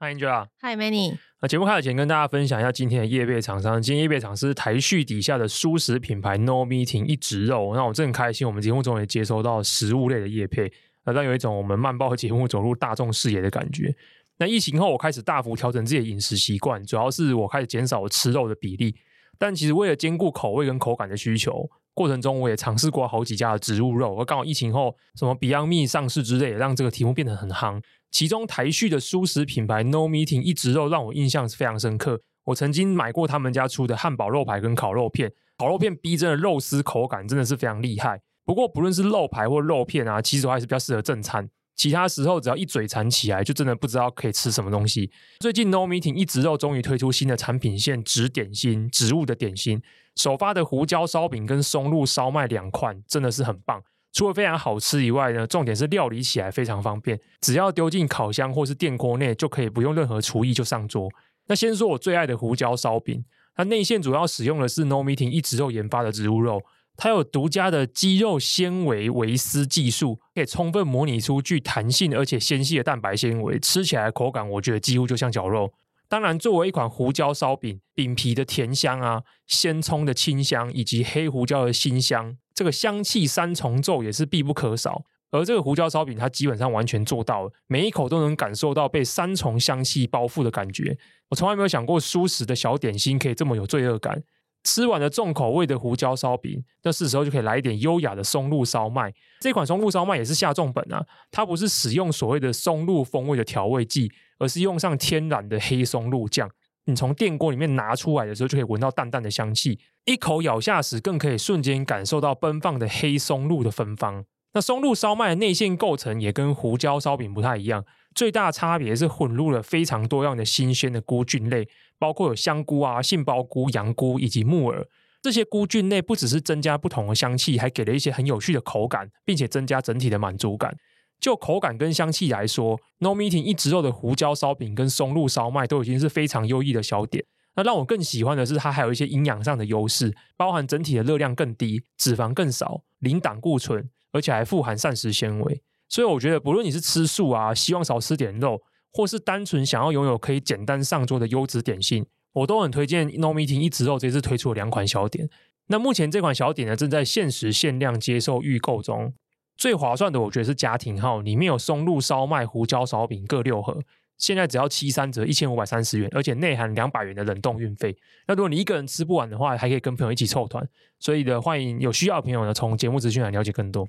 [0.00, 0.46] Hi Angela。
[0.62, 1.18] Hi Manny。
[1.42, 3.82] 那节目开始前跟大家分享一下今天的夜配厂商。
[3.82, 7.74] 今天夜配厂是台旭底下的蔬食品牌 No Meeting 一植肉。
[7.74, 10.72] 那我真的很开心，我们节目终于接收到食物类的夜配，
[11.04, 13.94] 那让有一种我们慢报节目走入大众视野的感觉。
[14.38, 18.96] 那疫情后，我开始大幅调整自己的饮食习惯，主要是我开始减少吃肉的比例。
[19.38, 24.18] 但其实为了兼顾口味跟口感的需求，过程中我也尝试过好几家的植物肉。
[24.18, 27.82] 而刚好疫情后，什么 Beyond Meat 上市之类，让这个题目变得很夯。
[28.10, 32.20] 其中台旭的蔬食品牌 No Meeting 一直肉让我印象是非常深刻。
[32.44, 38.20] 我曾经买过他们家出的汉堡肉排跟烤肉片，烤肉片逼真的肉丝口感真的是非常厉害。
[38.44, 41.48] 不过不论是肉排或肉片啊，其实我还是比较适合正餐。
[41.76, 45.10] 其他时候只要一嘴馋起来，就真的不知道可以吃什么东西。
[45.38, 49.80] 最近 No Meeting 一直肉终于推出新的产品线——植点心，植物的点心。
[50.16, 53.82] 首发的胡椒烧饼跟松露烧麦两款真的是很棒。
[54.12, 61.08] 除了非常好吃以外呢，重点是料理起来非常方便，只要丢进烤箱或是电锅内，就可以不用任何厨艺就上桌。
[61.46, 66.62] 那先说我最爱的胡椒烧饼，它内馅主要使用的是 No Meeting 一植肉研发的植物肉。
[66.96, 75.72] 它有独家的肌肉纤维维丝技术，可以充分模拟出具弹性而且纤细的蛋白纤维，吃起来口感我觉得几乎就像绞肉。
[76.10, 85.04] 当然，作为一款胡椒烧饼，饼皮的甜香啊，鲜葱的清香以及黑胡椒的辛香，这个香气三重奏也是必不可少。
[85.30, 90.98] 而这个胡椒烧饼，它基本上完全做到了，每一口都能感受到被三重香气包覆的感觉。
[91.28, 94.20] 我从来没有想过舒食的小点心可以这么有罪恶感。
[94.64, 99.12] 吃完了重口味的胡椒烧饼，那是时候就可以来一点优雅的松露烧麦。
[99.40, 106.50] 这款松露烧麦也是下重本啊，它不是使用所谓的松露风味的调味剂，而是用上天然的黑松露酱。
[106.84, 114.24] 你从电锅里面拿出来的时候，就可以闻到淡淡的香气，一口咬下时，更可以瞬间感受到奔放的黑松露的芬芳。
[114.52, 121.68] 那松露烧麦的内馅构成也跟胡椒烧饼不太一样，最大差别是混入了非常多样的新鲜的菇菌类。
[121.98, 124.88] 包括有香菇啊、杏鲍菇、洋菇以及木耳，
[125.20, 130.74] 这些菇菌类不只是增加不同的香气，还给了一些很有趣的口感，并且增加整体的满足感。
[131.20, 137.22] 就口感跟香气来说，No Meeting 一植肉的胡椒烧饼跟松露烧麦都已经是非常优异的小点。
[137.54, 145.60] 那让我更喜欢的是，它还有一些营养上的优势，包含整体的热量更低、脂肪更少、零胆固醇，而且还富含膳食纤维。
[145.90, 148.62] 所以我觉得，不论你是吃素啊，希望少吃点肉。
[148.92, 155.30] 或是单纯想要拥有可以简单上桌的优质点心，我都很推荐 No Meeting 一植肉这次推出的两款小点。
[155.68, 159.14] 那目前这款小点呢，正在限时限量接受预购中。
[159.56, 163.80] 最划算的，我觉得是家庭号，里面有松露烧麦、胡椒烧饼各六盒，
[164.18, 167.96] 现在只要七三折，一千五百三十元，而且内含两百元的冷冻运费。
[168.26, 170.68] 那如果你一个人吃不完的话，还可以跟朋友一起凑团。
[170.98, 173.86] 所以的欢迎有需要的朋友呢，从节目资讯来了解更多。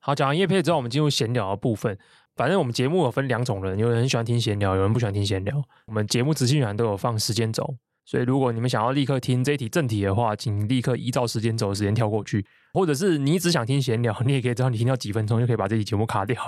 [0.00, 1.96] 好，讲完叶配之后，我们进入闲聊的部分。
[2.36, 5.62] 反正我们节目有分两种人，有人很喜欢听闲聊，有人不喜欢听闲聊。
[5.86, 16.40] 我们节目资讯栏都有放时间轴，所以如果你们想要立刻听这一题正题的话，请立刻依照时间轴的时间跳过去，或者是你只想听闲聊，你也可以知道你听到几分钟就可以把这期节目卡掉。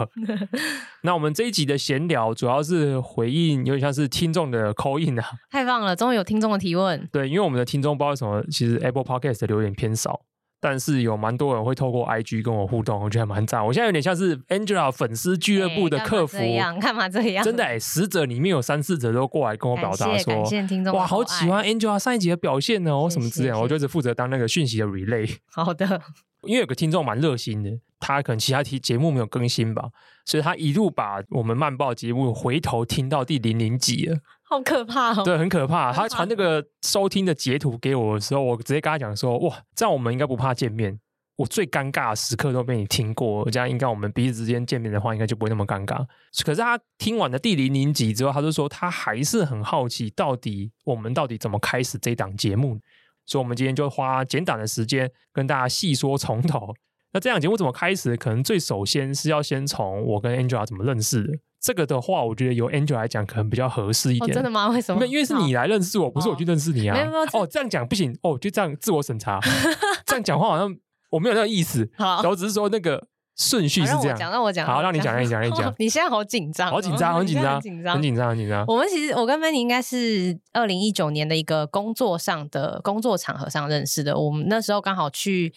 [1.03, 7.07] 那我们这一集的闲聊主要是回应，有点像是听众的 call in 啊，太棒了，终于有听众的提问。
[7.13, 10.23] 对，因为我们的听众不知道为什么，其实 Apple Podcast 的留言偏少。
[10.65, 13.67] 但是有蛮多人会透过 IG 跟我互动，我觉得还蛮赞。
[13.67, 16.79] 我现在有点像是 Angela 粉丝俱乐部的客服，样？
[16.79, 17.45] 干嘛这样？
[17.45, 25.29] 真的哎，十者里面有三四者都过来跟我表达说，感谢听众，哇，好喜欢 Angela 上一集的表现哦，什么之类的，我就是负责当那个讯息的 relay。
[25.51, 26.01] 好的，
[26.43, 29.89] 因为有个听众蛮热心的，他可能其他题节目没有更新吧，
[30.25, 34.19] 所以他一路把我们慢报节目回头听到第零零集了。
[34.53, 35.25] 好可怕哦！
[35.25, 35.91] 对，很可怕。
[35.91, 41.01] 他传那个收听的截图给我的时候，我直接跟他讲说：“哇，这样我们应该不怕见面。
[41.37, 46.05] 我最尴尬的时刻都被你听过，这样应该我们彼此之间见面的话，应该就不会那么尴尬。”
[46.45, 52.79] 可是他听完了第零零集之后，他就说他还是很好奇，到底我们到底怎么开始这档节目。
[53.25, 56.75] 所以，我们今天就花简短的时间跟大家细说从头。
[57.15, 58.17] 那这档节目怎么开始？
[58.19, 61.33] 可能最首先是要先从我跟 Angela 怎么认识的。
[61.63, 64.33] 这个的话，我觉得由 Angela 来讲可能比较合适一点。
[64.33, 64.35] 哦。
[64.35, 64.69] 真的吗？
[64.69, 65.07] 为什么？
[65.07, 66.99] 因为是你来认识我，不是我去认识你啊。
[66.99, 69.39] 哦，哦，这样讲不行哦，就这样自我审查。
[70.05, 70.77] 这样讲话好像
[71.11, 71.89] 我没有那个意思。
[71.97, 73.07] 好，然后只是说那个
[73.37, 74.19] 顺序是这样。
[74.19, 74.67] 讲，让我讲。
[74.67, 75.73] 好，让你讲，让你讲，让你讲。
[75.79, 78.65] 你现在好紧张，好紧张，很紧张，很紧张，很紧张，很紧张。
[78.67, 84.19] 我们其实，我跟 Manny 应该是二零一九年的一个工作上的工作场合上认识的。
[84.19, 85.55] 我们那时候刚好去。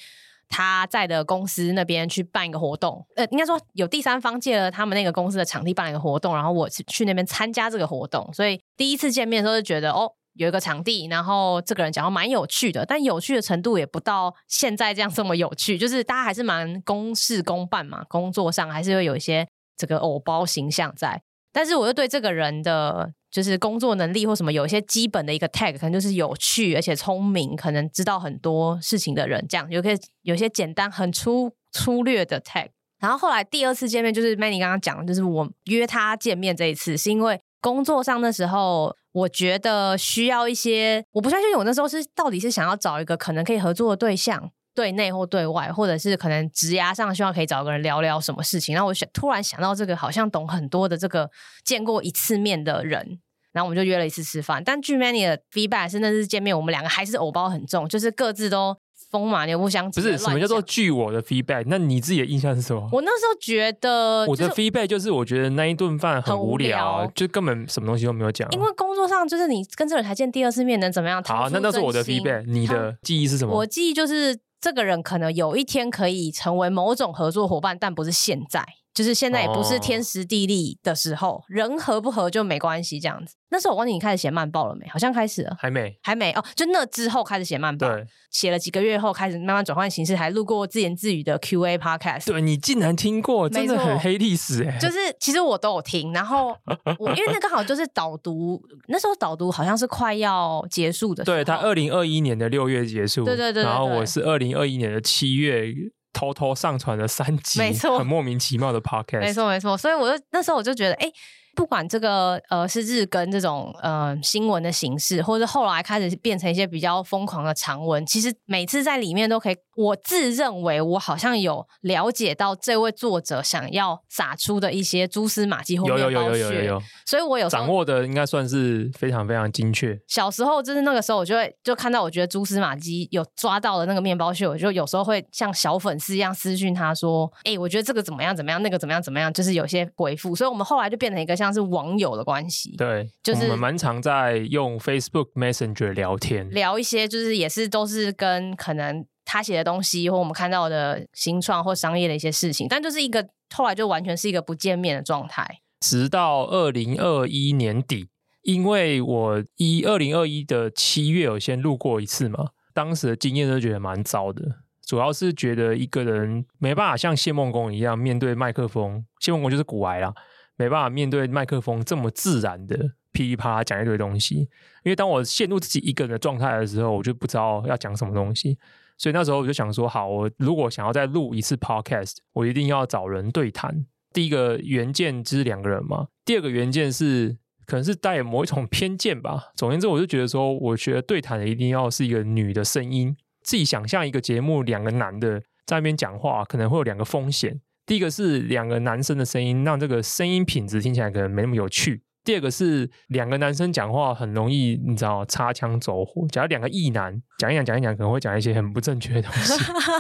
[0.56, 21.22] 他在的公司那边去办一个活动，呃，应该说有第三方借了他们那个公司的场地办一个活动，然后我去去那边参加这个活动，所以第一次见面的时候就觉得哦，有一个场地，然后这个人讲话蛮有趣的，但有趣的程度也不到现在这样这么有趣， 就是大家还是蛮公事公办嘛，工作上还是会有一些这个偶包形象在。
[21.52, 32.70] 但是我又对这个人的就是工作能力或什么有一些基本的一个 tag，可能就是有趣而且聪明，可能知道很多事情的人，这样有可以有些简单很粗粗略的 tag。
[33.02, 44.50] 然后后来第二次见面，就是 Manny 刚刚讲的，就是我约他见面这一次，是因为工作上的时候，我觉得需要一些，我不相信我那时候是到底是想要找一个可能可以合作的对象。
[44.74, 48.76] 对内或对外，或者是可能职涯上希望可以找个人聊聊什么事情。
[48.76, 51.32] 然后我想突然想到这个好像懂很多的这个
[51.64, 53.22] 见过一次面的人，
[53.56, 54.62] 然后我们就约了一次吃饭。
[54.64, 58.76] 但据 Manny 的 feedback 是那次见面，我们两个还是偶包很重，就是各自都
[59.10, 60.02] 风马牛不相及。
[60.02, 61.64] 不是什么叫做据我的 feedback？
[61.68, 62.90] 那你自己的印象是什么？
[62.92, 68.48] 我那时候觉得我的 feedback 就是我觉得那一顿饭很无聊，就根本什么东西都没有讲。
[68.52, 71.24] 因为工作上就是你跟这个人才见第二次面，能怎么样？
[71.24, 72.44] 好，那那是我的 feedback。
[72.46, 73.56] 你的记忆是什么？
[73.56, 74.38] 我记忆就是。
[74.62, 78.66] 这个人可能有一天可以成为某种合作伙伴，但不是现在。
[78.96, 83.36] 就是现在也不是天时地利的时候，哦、人合不合就没关系，这样子。
[83.50, 84.88] 那时候我忘记，你开始写慢报了没？
[84.88, 86.44] 好像开始了，还没，还没哦。
[86.56, 92.26] 就那之后开始写慢报，对，写了几个月后开始慢慢转换形式，还录过自言自语的 Q&A podcast。
[92.28, 94.78] 对，你竟然听过，真的很黑历史哎。
[94.80, 96.56] 就是其实我都有听，然后
[96.98, 105.74] 我因为那刚好就是导读，那时候导读好像是快要结束的对，他二零二一年的六月结束，對對，对对对，然后我是二零二一年的七月。
[106.16, 111.12] 偷偷上传了三集，没错，很莫名其妙的 podcast，没错没错，所以我就那时候我就觉得，哎。
[111.58, 129.98] 不管这个呃是日更这种呃新闻的形式，或者后来开始变成一些比较疯狂的长文，其实每次在里面都可以，我自认为我好像有了解到这位作者想要撒出的一些蛛丝马迹或面包屑，有有有有有有，所以我有掌握的应该算是非常非常精确。
[130.08, 141.46] 小时候就是那个时候，我就会就看到我觉得蛛丝马迹有抓到了那个面包屑，我就有时候会像小粉丝一样私讯他说：“哎、欸，我觉得这个怎么样怎么样，那个怎么样怎么样。”就是有些回复，所以我们后来就变成一个像。
[141.46, 155.60] 像是网友的关系，对，就是我们蛮常在用 Facebook Messenger 聊天，聊一些就是也是都是跟可能他写的东西或我们看到的新创或商业的一些事情，但就是一个后来就完全是一个不见面的状态。
[155.82, 158.08] 直到二零二一年底，
[158.44, 164.44] 因为我一二零二一的七月有先录过一次嘛，当时的经验都觉得蛮糟的，
[164.86, 170.14] 主要是觉得一个人没办法像谢孟恭一样面对麦克风，谢孟恭就是古癌啦。
[170.58, 172.78] 没办法面对麦克风这么自然的
[173.12, 174.38] 噼里啪啦讲一堆东西，
[174.84, 178.58] 因为当我陷入自己一个人的状态的时候，我就不知道要讲什么东西，
[178.98, 183.86] 所以那时候我就想说，好，我如果想要再录一次 podcast，我一定要找人对谈。
[184.14, 189.52] 第一个原件就是两个人嘛，第二个原件是可能是带有某一种偏见吧。
[189.56, 193.16] 总言之，我就觉得说，我觉得对谈的一定要是一个女的声音。
[193.44, 197.60] 自己想象一个节目，两个男的在那边讲话，可能会有两个风险。
[197.86, 202.02] 第一个是两个男生的声音，让这个声音品质听起来可能没那么有趣。
[202.26, 206.28] 第二个是两个男生讲话很容易，你知道擦枪走火。
[206.28, 209.54] 假如两个异男讲一讲讲一讲，可能会讲一些很不正确的东西，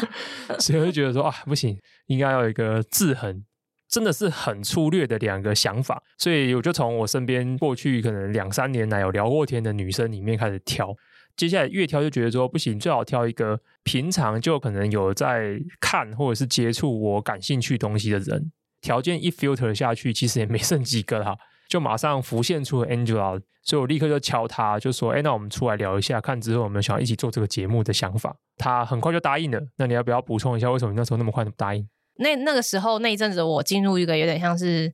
[0.60, 3.44] 所以我就觉得说啊，不行，应该要有一个制衡，
[3.88, 6.01] 真的是很粗略的两个想法。
[6.18, 10.95] 所以我就从我身边过去可能两三年来有聊过天的女生里面开始挑。
[11.38, 18.51] 接下来越挑就觉得说不行，最好挑一个平常就可能有在看或者是接触我感兴趣东西的人。
[18.81, 21.38] 条件一 filter 下去，其实也没剩几个哈，
[21.69, 29.59] 就马上浮现出了 Angela，所以我立刻就敲他，就说：“哎，那我们出来聊一下，看之后有没有想要一起做这个节目的想法。”他很快就答应了。
[29.78, 31.87] 那你要不要补充一下，为什么你那时候那么快就答应？
[32.18, 34.94] 那那个时候那一阵子，我进入一个有点像是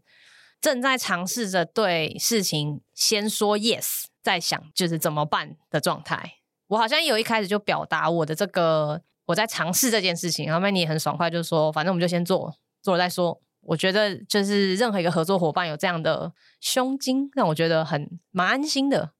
[0.60, 4.05] 正在尝试着对事情先说 yes。
[4.24, 6.34] 在想就是怎么办的状态，
[6.67, 12.53] 我好像有一开始就表达我的这个我在尝试这件事情，然后 Manny 也很爽快就说，反正我们就先做，
[12.84, 13.41] 做了再说。
[13.62, 19.12] 我觉得就是任何一个合作伙伴有这样的胸襟，让我觉得很蛮安心的。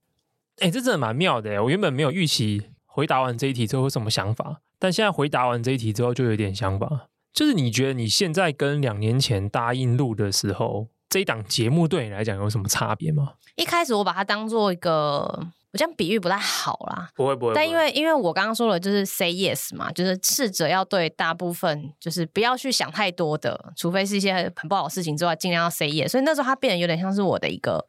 [0.58, 1.64] 哎、欸，这真的蛮妙的。
[1.64, 13.34] 我原本没有预期回答完这一题之后有什么想法，但现在回答完这一题之后就有点想法，就是你觉得你现在跟两年前答应录的时候，这一档节目对你来讲有什么差别吗？
[13.56, 17.10] 一开始我把它当做一个，我这样比喻不太好啦。
[17.16, 17.54] 不会不会。
[17.54, 26.10] 但因为因为我刚刚说了，就是 say yes 嘛，就是试着要对大部分，就是不要去想太多的，除非是一些很不好的事情之外，尽量要 say yes。
[26.10, 27.86] 所以那时候它变得有点像是我的一个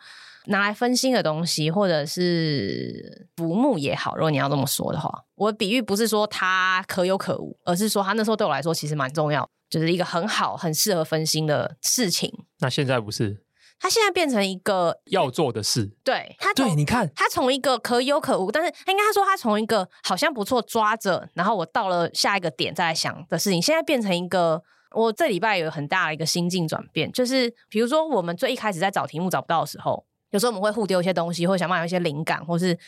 [0.46, 4.14] 拿来分心的东西，或者是浮木也好。
[4.16, 9.48] 如果你要这么说的话，我的比喻不是说它可有可无，而是说它那时候对我来说其实蛮重要。
[9.70, 12.30] 就是一个很好、很适合分心的事情。
[12.58, 13.42] 那现在不是？
[13.82, 15.90] 他现在变成一个要做的事。
[16.04, 24.62] 对，他对，你看，他从一个可有可无，但是他应该说他从一个好像不错抓着，然后我到了下一个点再来想的事情，现在变成一个
[24.92, 32.78] 我这礼拜有很大的一个心境转变，就是比如说我们最一开始在找题目找不到的时候，有时候我们会互丢一些东西，或者想办法有一些灵感，或是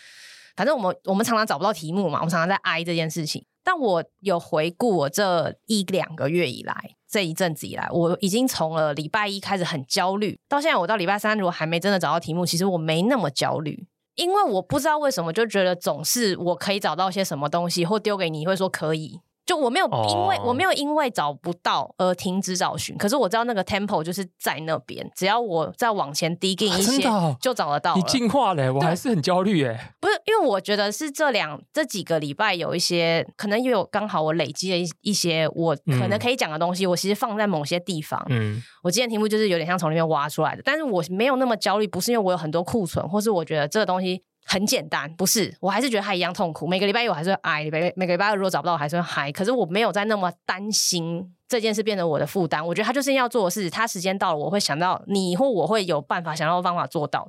[0.54, 3.44] 反正我们我们常常找不到题目嘛，我们常常在哀这件事情。
[3.66, 6.74] 但我有回顾我这一两个月以来，
[7.14, 13.86] 这一阵子以来，我已经从了礼拜一开始很焦虑，到现在我到礼拜三如果还没真的找到题目，其实我没那么焦虑。
[14.16, 19.20] 因为我不知道为什么就觉得总是我可以找到些什么东西，或丢给你会说可以。
[19.46, 20.48] 就我没有因为、oh.
[20.48, 27.02] 我没有因为找不到而停止找寻，可是我知道那个 tempo 就是在那边，只要我再往前 digging 一些，
[27.40, 27.94] 就找得到。
[27.94, 29.78] 你进化了，我还是很焦虑耶。
[30.00, 38.24] 不是，因为我觉得是这两这几个礼拜有一些可能，因为刚好我累积了一一些我可能可以讲的东西，嗯、我其实放在某些地方。
[38.30, 44.22] 嗯，我今天题目就是有点像从里面挖出来的，但是我没有那么焦虑，不是因为我有很多库存，或是我觉得这个东西。
[44.44, 46.66] 很简单，不是，我还是觉得他一样痛苦。
[46.66, 49.32] 每个礼拜一我还是会挨，每每个礼拜二如果找不到，我还是会嗨。
[49.32, 52.64] 可是我没有再那么担心这件事变成我的负担。
[52.64, 57.26] 我觉得他就是要做的事，他时间到了，我会想到你或我会有办法想到方法做到。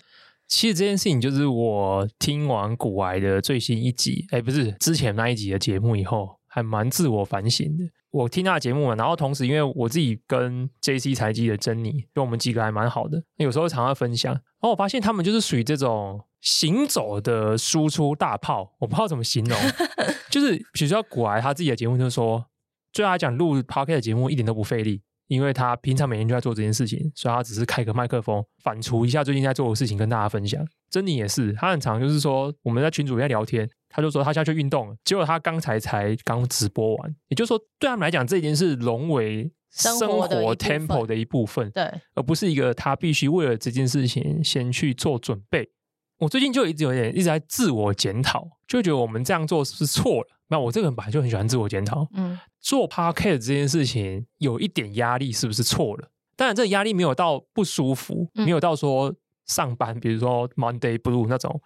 [0.48, 7.84] 其实这件事情就是我听完古癌的最新一集，哎，不是之前那一集的节目以后，还蛮自我反省的。
[8.12, 16.22] 我听他的节目嘛，然后同时因为我自己跟 JC 财经的珍妮，跟我们几个还蛮好的，有时候常常分享，然后我发现他们就是属于这种。
[16.46, 19.60] 行走的输出大炮，我不知道怎么形容，
[20.30, 22.46] 就是比如说股癌他自己的节目，就是说，
[22.94, 30.64] 对他来讲录 podcast 的节目一点都不费力，因为他平常每天就在做这件事情，所以他只是开个麦克风，反刍一下最近在做的事情跟大家分享。
[30.92, 45.72] 珍妮也是，他很常就是说我们在群组在聊天，他就说他下去运动了，结果他刚才才刚直播完，也就是说对他们来讲这已经是融为生活 tempo 的一部分，对，而不是一个他必须为了这件事情先去做准备。
[46.18, 50.28] 我最近就一直有点一直在自我检讨，就觉得我们这样做是不是错了？
[50.48, 52.08] 那我这个人本来就很喜欢自我检讨。
[52.14, 56.10] 嗯，做 podcast 这件事情有一点压力，是不是错了？
[56.38, 59.14] 当然，这个压力没有到不舒服，没有到说
[59.46, 61.62] 上班，比如说 Monday Blue 那种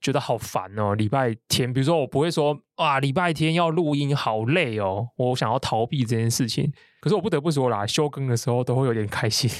[0.00, 0.94] 觉得好烦哦。
[0.94, 6.72] 礼拜天，比如说我不会说哇，礼拜天要录音好累哦，我想要逃避这件事情。
[7.00, 9.50] 可是我不得不说啦，休更的时候都会有点开心。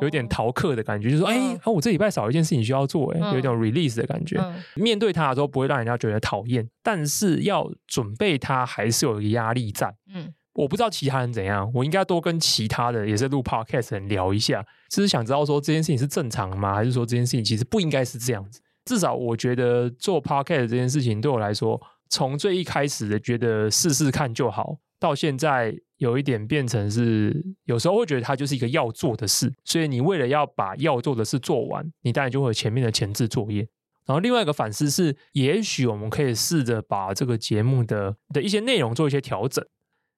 [0.00, 4.36] 有点逃课的感觉，就是说，哎、我这礼拜少一件事情需要做，哎，有一种 release 的感觉。
[4.38, 9.94] 嗯、面对他的时候，不会让人家觉得讨厌，但是要准备他，还是有一个压力在。
[10.14, 16.74] 嗯，我不知道其他人怎样，我应该多跟其他的也是录 podcast 的人聊一下，只是想知道说这件事情是正常吗？
[16.74, 18.60] 还是说这件事情其实不应该是这样子？
[18.84, 24.76] 至少我觉得做 podcast 这件事情对我来说，从最一开始的觉得试试看就好。
[25.02, 33.66] 到现在有一点变成是，有时候会觉得它就是一个要做的事，所以你为了要把要做的事做完，你当然就会有前面的前置作业。
[34.06, 39.64] 然后另外一个反思是，也许我们可以试着把这个节目的的一些内容做一些调整。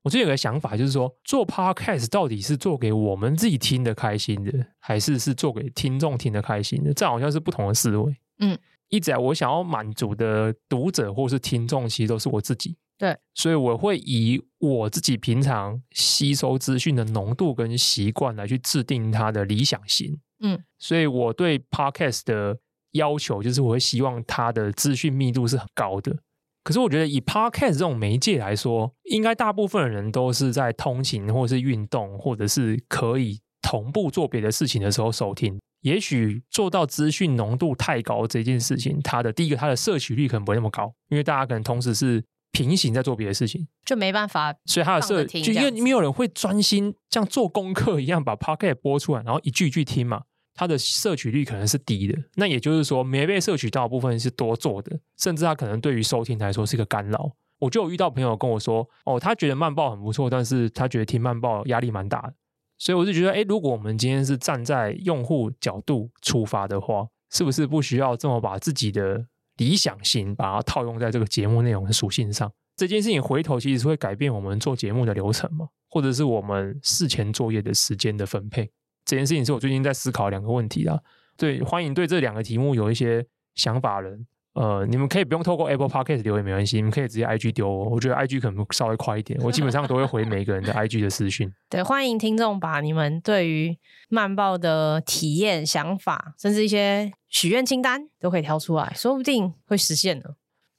[0.03, 6.93] 我最近有个想法，就是说做 podcast 到底是做给我们自己听的开心的，还是是做给听众听的开心的？
[6.93, 8.15] 这好像是不同的思维。
[8.41, 8.59] 嗯，
[8.91, 12.77] 一直来我想要满足的读者或是听众，其实都是我自己。
[12.97, 20.17] 对，所以我会以我自己平常吸收资讯的浓度跟习惯来去制定它的理想型。
[20.41, 22.57] 嗯，所以我对 Podcast 的
[22.93, 26.17] 要求就是，我会希望它的资讯密度是很高的。
[26.63, 35.59] 可是我觉得以 Podcast 这种媒介来说，应该大部分的人都是在通勤或者是运动，或者是可以同步做别的事情的时候收听。
[35.81, 42.23] 也许做到资讯浓度太高这件事情，它的第一个，它的摄取率可能不会那么高，因为大家可能同时是。
[42.55, 44.55] 平行在做别的事情，就没办法。
[44.65, 50.23] 所以他的设，就因为没有人会专心像做功课一样把 podcast 播出来，然后一句一句听嘛。
[50.57, 52.17] 他的摄取率可能是低的。
[52.37, 57.33] 那也就是说，没被摄取到的部分是多做的，甚至他可能对于收听来说是一个干扰。
[57.59, 62.35] 我就有遇到朋友跟我说，哦，他觉得慢报很不错，但是他觉得听慢报压力蛮大的。
[62.79, 78.71] 所以我就觉得，哎，如果我们今天是站在用户角度出发的话，是不是不需要这么把自己的理想型把它套用在这个节目内容的属性上，这件事情回头其实是会改变我们做节目的流程嘛，或者是我们事前作业的时间的分配。
[79.05, 81.01] 这件事情是我最近在思考两个问题啦。
[81.37, 84.27] 对，欢迎对这两个题目有一些想法的人。
[84.55, 87.91] 呃，你们可以不用透过 Apple Podcast 留言没关系，你们可以直接 IG 丢我。
[87.91, 91.53] 我觉得 IG 可能稍微快一点，我基本上都会回每个人的 IG 的私讯。
[91.69, 93.77] 对，欢迎听众把你们对于
[94.09, 100.25] 慢报的体验、想法，甚至一些许愿清单都可以挑出来，说不定会实现呢。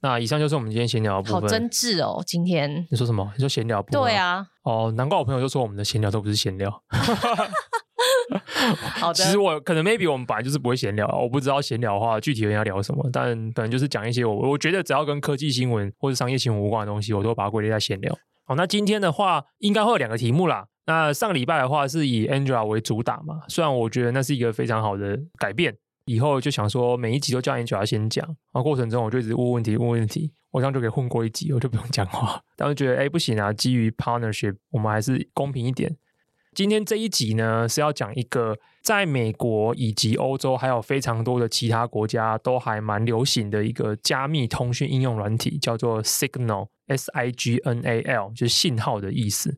[0.02, 1.42] 那以上就是我们今天闲聊的部分。
[1.42, 3.30] 好真挚哦，今天你说什么？
[3.36, 4.02] 你说闲聊部分？
[4.02, 4.46] 对啊。
[4.64, 6.84] 哦，难怪我朋友就说我们的闲聊都不是闲聊。
[9.00, 18.18] 好的，其实我可能 maybe 我们本来就是不会闲聊，我不知道闲聊的话具体人要聊什么，但可能就是讲一些我我觉得只要跟科技新闻或者商业新闻无关的东西，我都把它归类在闲聊。
[18.46, 20.68] 好，那今天的话应该会有两个题目啦。
[20.88, 25.76] 那上个礼拜的话是以 Angela 为主打嘛，虽然我觉得那是一个非常好的改变，
[26.06, 32.40] 以后就想说每一集都叫 Angela 先讲，然后过程中我就一直问问题问问题，我这样就可以混过一集，我就不用讲话。
[32.56, 35.96] 但是觉得哎不行啊，基于 partnership，我们还是公平一点。
[36.56, 49.58] 今天这一集呢是要讲一个在美国以及欧洲还有非常多的其他国家都还蛮流行的一个加密通讯应用软体，叫做 Signal，S I G N A L，就是信号的意思。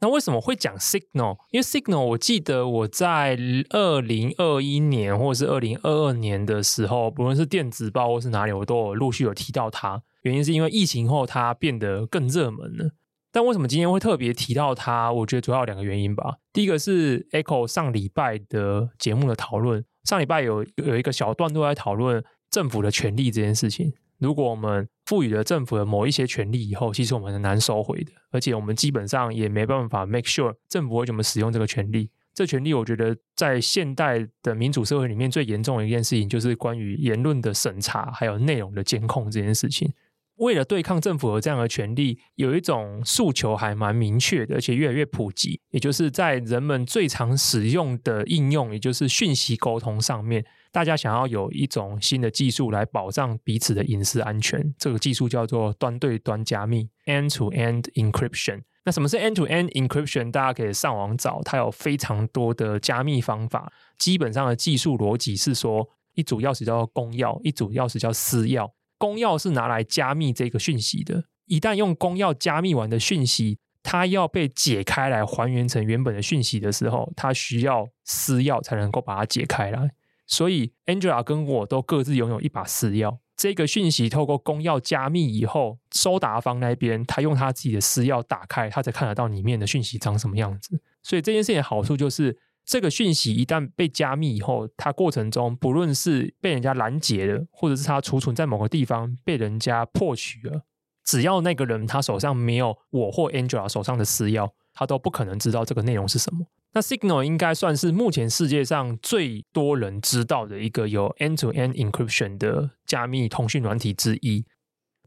[0.00, 1.36] 那为什么会讲 Signal？
[1.50, 3.36] 因为 Signal，我记得我在
[3.68, 10.02] 二零二一年或者是二零二二年的时候，不论是电子报或是哪里，我都有陆续有提到它。
[10.22, 12.92] 原因是因为疫情后它变得更热门了。
[13.32, 15.12] 但为什么今天会特别提到它？
[15.12, 16.36] 我觉得主要有两个原因吧。
[16.52, 23.92] 第一个是 Echo 上礼拜的节目的讨论，上礼拜有有一个小段落在讨论政府的权利这件事情。
[24.18, 32.10] 如果我们赋予了政府的某一些权利以后，其实我们很难收回的，而且我们基本上也没办法 make sure 政府会怎么使用这个权利。
[32.34, 39.92] 这权利，我觉得在现代的民主社会里面最严重的一件事情，就是关于言论的审查还有内容的监控这件事情。
[40.40, 50.42] 为了对抗政府的这样的权利，有一种诉求还蛮明确的，而且越来越普及，也就是在人们最常使用的应用，也就是讯息沟通上面，
[50.72, 54.74] 大家想要有一种新的技术来保障彼此的隐私安全。
[54.78, 58.62] 这个技术叫做端对端加密 （end-to-end encryption）。
[58.86, 60.30] 那什么是 end-to-end encryption？
[60.30, 63.70] 大家可以上网找，它有非常多的加密方法。
[63.98, 68.66] 基本上的技术逻辑是说，一组钥匙叫做公钥，一组钥匙叫私钥。
[69.00, 79.92] 公钥是拿来加密这个讯息的，一旦用公钥加密完的讯息，它要被解开来还原成原本的讯息的时候，它需要私钥才能够把它解开来。
[80.26, 83.16] 所以，Angela 跟我都各自拥有一把私钥。
[83.34, 90.78] 这个讯息透过公钥加密以后，收达方那边他用他自己的私钥打开，他才看得到里面的讯息长什么样子。
[91.02, 92.36] 所以这件事情的好处就是。
[92.70, 100.62] 这个讯息一旦被加密以后，它过程中不论是被人家拦截了，或者是它储存在某个地方被人家破取了，
[101.04, 106.46] 只要那个人他手上没有我或 Angela 手上的私钥，他都不可能知道这个内容是什么。
[106.72, 114.46] 那 Signal 应该算是目前世界上最多人知道的一个有 end-to-end encryption 的加密通讯软体之一。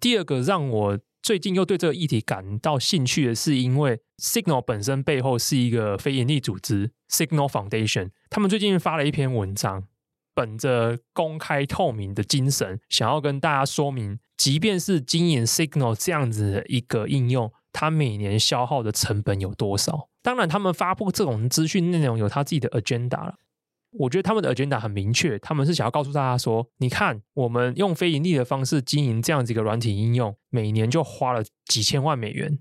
[0.01, 9.85] 第二个让我最近又对这个议题感到兴趣的是，因为 Signal 本身背后是一个非营利组织 Signal Foundation，他们最近发了一篇文章，
[10.35, 20.09] 本着公开透明的精神，想要跟大家说明，即便是经营 Signal 这样子的一个应用，它每年消耗的成本有多少？
[20.21, 23.35] 当然，他们发布这种资讯内容有他自己的 agenda 了。
[23.93, 32.59] 我觉得他们的 agenda 很明确，他们是想要告诉大家说：你看，我们用非盈利的方式经营这样子一个软体应用，每年就花了几千万美元。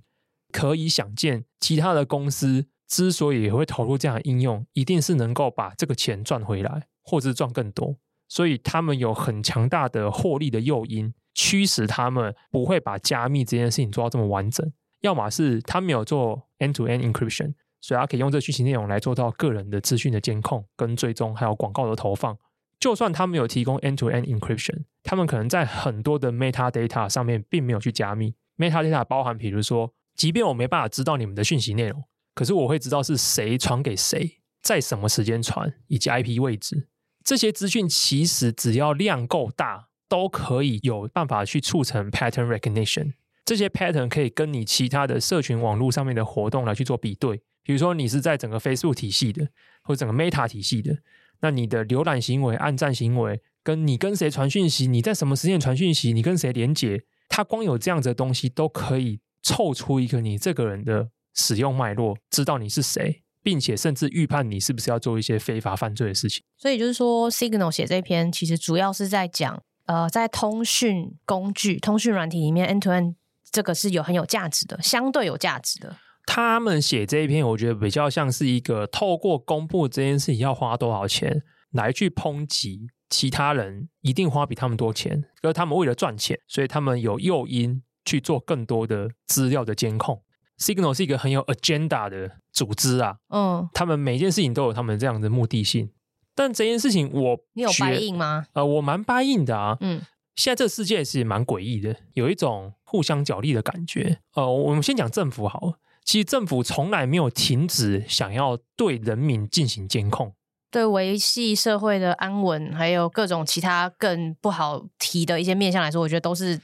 [0.53, 7.97] 可以想见，其他的公司之所以也会投入这样的应用，一定是能够把这个钱赚回来，或者是赚更多。
[8.29, 14.71] 所以他们有很强大的获利的诱因，驱使他们不会把加密这件事情做到这么完整。
[15.01, 17.55] 要么是他没有做 end-to-end encryption。
[17.83, 22.38] 所以，他可以用这讯息内容来做到个人的资讯的监控跟追踪，还有广告的投放。
[22.81, 28.35] 就算他们有提供 end-to-end encryption，他们可能在很多的 metadata 上面并没有去加密。
[28.57, 36.88] metadata 包含，比如说，即便我没办法知道你们的讯息内容，可是我会知道是谁传给谁，在什么时间传，以及 IP 位置。
[37.25, 43.14] 这些资讯其实只要量够大，都可以有办法去促成 pattern recognition。
[43.45, 47.42] 这些 pattern 可以跟你其他的社群网络上面的活动来去做比对。
[47.62, 49.48] 比如说，你是在整个 Facebook 体系的，
[49.83, 50.98] 或者整个 Meta 体系的，
[51.40, 66.42] 那你的浏览行为、按赞行为，跟你跟谁传讯息，你在什么时间传讯息，你跟谁连接，它光有这样子的东西，都可以凑出一个你这个人的使用脉络，知道你是谁，并且甚至预判你是不是要做一些非法犯罪的事情。
[66.57, 73.14] 所以就是说，Signal 写这篇其实主要是在讲，呃，在通讯工具、通讯软体里面，End-to-End
[73.51, 75.96] 这个是有很有价值的，相对有价值的。
[76.24, 90.22] 他们写这一篇，我觉得比较像是一个透过公布这件事情要花多少钱来去抨击其他人，一定花比他们多钱，而他们为了赚钱，所以他们有诱因去做更多的资料的监控。
[90.58, 95.90] Signal 是一个很有 agenda 的组织啊，嗯，他们每件事情都有他们这样的目的性。
[96.35, 98.46] 但这件事情我你有 buy in 吗？
[98.52, 100.00] 呃，我蛮 buy in 的啊，嗯，
[100.37, 104.20] 现在这个世界是蛮诡异的，有一种互相角力的感觉。
[104.35, 105.78] 呃，我们先讲政府好了。
[106.05, 110.35] 其实政府从来没有停止想要对人民进行监控，
[110.71, 116.61] 对维系社会的安稳，还有各种其他更不好提的一些面向来说，我觉得都是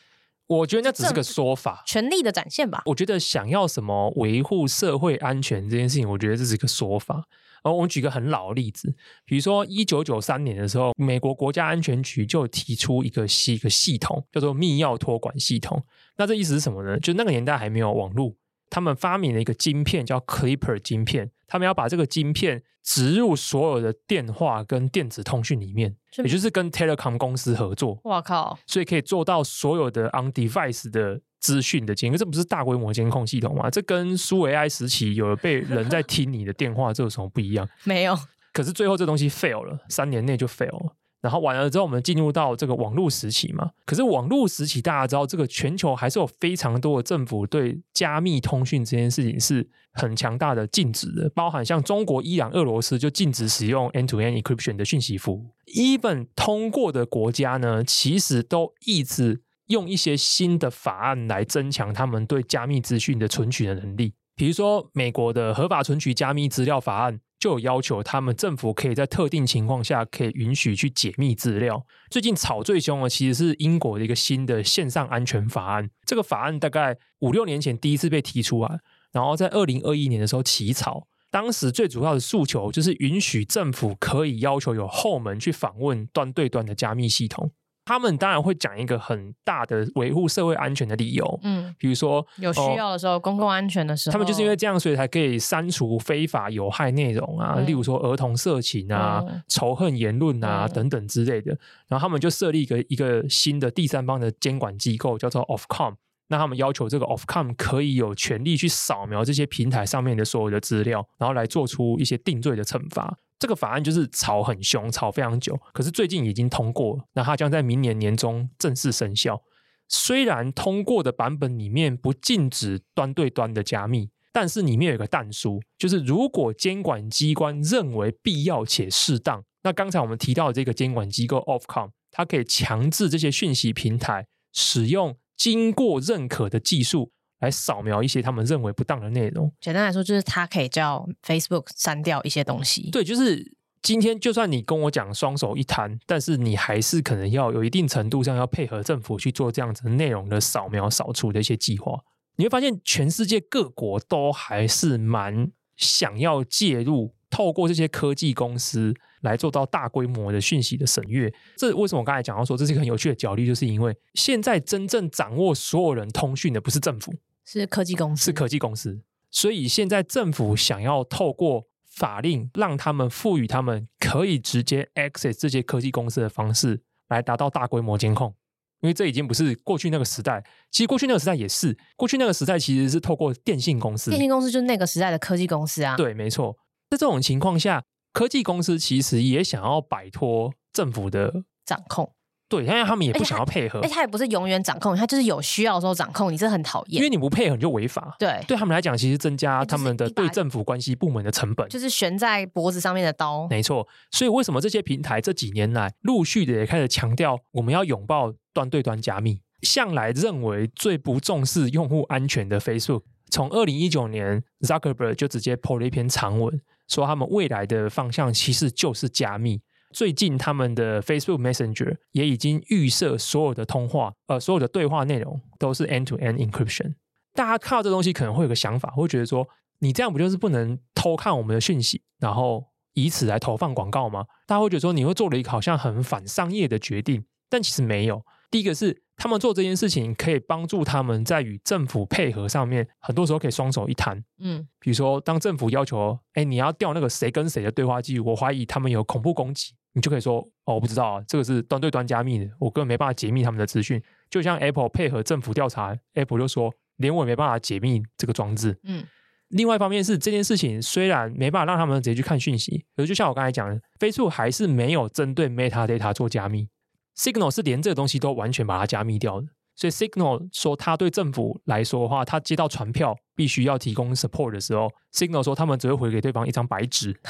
[0.47, 2.83] 我觉得那只是个说法，权力的展现吧。
[2.87, 7.25] 我觉得想要什么维护社会安全这件事情，我觉得这是一个说法。
[7.65, 8.95] 而我们举个很老的例子，
[9.27, 15.85] 比如说一九九三年的时候，美国国家安全局就提出一个系一个系统，叫做密钥托管系统。
[16.17, 16.99] 那这意思是什么呢？
[17.01, 18.33] 就那个年代还没有网络，
[18.71, 28.01] 他们发明了一个晶片叫 Clipper 晶片，他们要把这个晶片植入所有的电话跟电子通讯里面，也就是跟 Telecom 公司合作。
[28.05, 28.59] 哇靠！
[28.67, 33.71] 所以可以做到所有的 on device 的资讯的监控，这不是大规模监控系统吗？
[33.71, 37.69] 这跟苏维埃时期有被人在听你的电话，这有什么不一样？
[37.85, 38.19] 没有。
[38.53, 40.97] 可是最后这东西 fail 了，三年内就 fail 了。
[41.21, 43.71] 然后完了之后，我们进入到这个网络时期嘛。
[43.85, 55.51] 可是网络时期，大家知道，这个全球还是有非常多的政府对加密通讯这件事情是很强大的禁止的，包含像中国、伊朗、俄罗斯就禁止使用 end-to-end encryption 的讯息服务。
[55.67, 64.15] even 通过的国家呢，其实都一直用一些新的法案来增强他们对加密资讯的存取的能力。
[64.37, 67.19] 比如说，美国的合法存取加密资料法案。
[67.39, 71.85] 就有要求，他们政府可以在特定情况下可以允许去解密资料。
[72.11, 75.89] 最近吵最凶的其实是英国的一个新的线上安全法案。
[76.05, 78.81] 这个法案大概五六年前第一次被提出来，
[79.13, 81.07] 然后在二零二一年的时候起草。
[81.31, 87.53] 当时最主要的诉求就是允许政府可以要求有后门去访问端对端的加密系统。
[87.89, 101.57] 他们当然会讲一个很大的维护社会安全的理由，嗯，比如说有需要的时候，哦、公共安全的时候，他们就是因为这样，所以才可以删除非法有害内容啊，嗯、例如说儿童色情啊、嗯、仇恨言论啊、嗯、等等之类的。
[101.87, 105.95] 然后他们就设立一个一个新的第三方的监管机构，叫做 Ofcom。
[106.29, 113.17] 那他们要求这个 Ofcom 可以有权利去扫描这些平台上面的所有的资料，然后来做出一些定罪的惩罚。
[113.39, 119.41] 这个法案就是吵很凶，吵非常久，可是最近已经通过了，那它将在明年年中正式生效。
[119.89, 137.13] 虽然通过的版本里面不禁止端对端的加密，但是里面有一个但书，就是如果监管机关认为必要且适当，那刚才我们提到的这个监管机构 Ofcom，它可以强制这些讯息平台使用经过认可的技术。
[137.41, 139.53] 来扫描一些他们认为不当的内容。
[139.61, 142.91] 简单来说，就是他可以叫 Facebook 删掉一些东西。
[142.91, 152.01] 对，就是今天就算你跟我讲双手一摊，但是你还是可能要有一定程度上要配合政府去做这样子内容的扫描、扫除的一些计划。
[152.37, 161.33] 你会发现，全世界各国都还是蛮想要介入，透过这些科技公司来做到大规模的讯息的审阅。
[161.57, 167.13] 这为什么我刚才讲到说这是一个很有趣的角力，就是因为现在真正掌握所有人通讯的不是政府。
[167.51, 178.35] 是科技公司，是科技公司，所以现在政府想要透过法令，让他们赋予他们可以直接 access 这些科技公司的方式，来达到大规模监控。
[178.81, 185.97] 因为这已经不是过去那个时代，其实过去那个时代也是，过去那个时代其实是透过电信公司，电信公司就是那个时代的科技公司啊。
[185.97, 186.55] 对，没错。
[186.91, 187.83] 在这种情况下，
[188.13, 192.13] 科技公司其实也想要摆脱政府的掌控。
[192.49, 198.17] 对，因为他们也不想要配合，而且他也不是永远掌控，他就是有需要的时候掌控，你是很讨厌，因为你不配合你就违法。
[198.19, 203.47] 对，对他们来讲，其实增加他们的对政府关系部门的成本，就是悬在脖子上面的刀。
[203.49, 209.41] 没错，所以为什么这些平台这几年来陆续的也开始强调，我们要拥抱端对端加密？
[209.63, 219.61] 向来认为最不重视用户安全的 Facebook，从二零一九年 Zuckerberg 就直接 po 了一篇长文，说他们未来的方向其实就是加密。
[219.91, 226.95] 最近，他们的 Facebook Messenger 也已经预设所有的通话，呃，所有的对话内容都是 end-to-end encryption。
[227.35, 229.49] 大家看到这东西，可能会有个想法，会觉得说，
[229.79, 234.27] 你这样不就是不能偷看我们的讯息，然后以此来投放广告吗？
[234.47, 238.23] 大家会觉得说，你会做了一个好像很反商业的决定，但其实没有。
[238.51, 244.25] 第一个是，他们做这件事情可以帮助他们在与政府配合上面，很多时候可以双手一摊。
[244.39, 249.75] 嗯，比如说，当政府要求，哎，你要调那个谁跟谁的对话记录，我怀疑他们有恐怖攻击。
[249.95, 254.03] 你就可以说哦，我不知道啊，这个是端对端加密的，我根本没办法解密他们的资讯。
[254.31, 258.79] 就像 Apple 配合政府调查，Apple 就说连我也没办法解密这个装置。
[258.85, 259.05] 嗯，
[259.49, 266.69] 另外一方面是这件事情虽然没办法让他们直接去看讯息，可是就像我刚才讲的，Facebook 还是没有针对 Metadata 做加密
[267.17, 269.47] ，Signal 是连这个东西都完全把它加密掉的。
[269.75, 277.19] 所以 Signal 说，他对政府来说的话，他接到传票必须要提供 support 的时候，Signal 说他们只会回给对方一张白纸。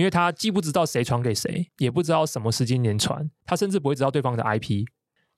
[0.00, 4.86] 因为他既不知道谁传给谁，也不知道什么时间点传，他甚至不会知道对方的 IP。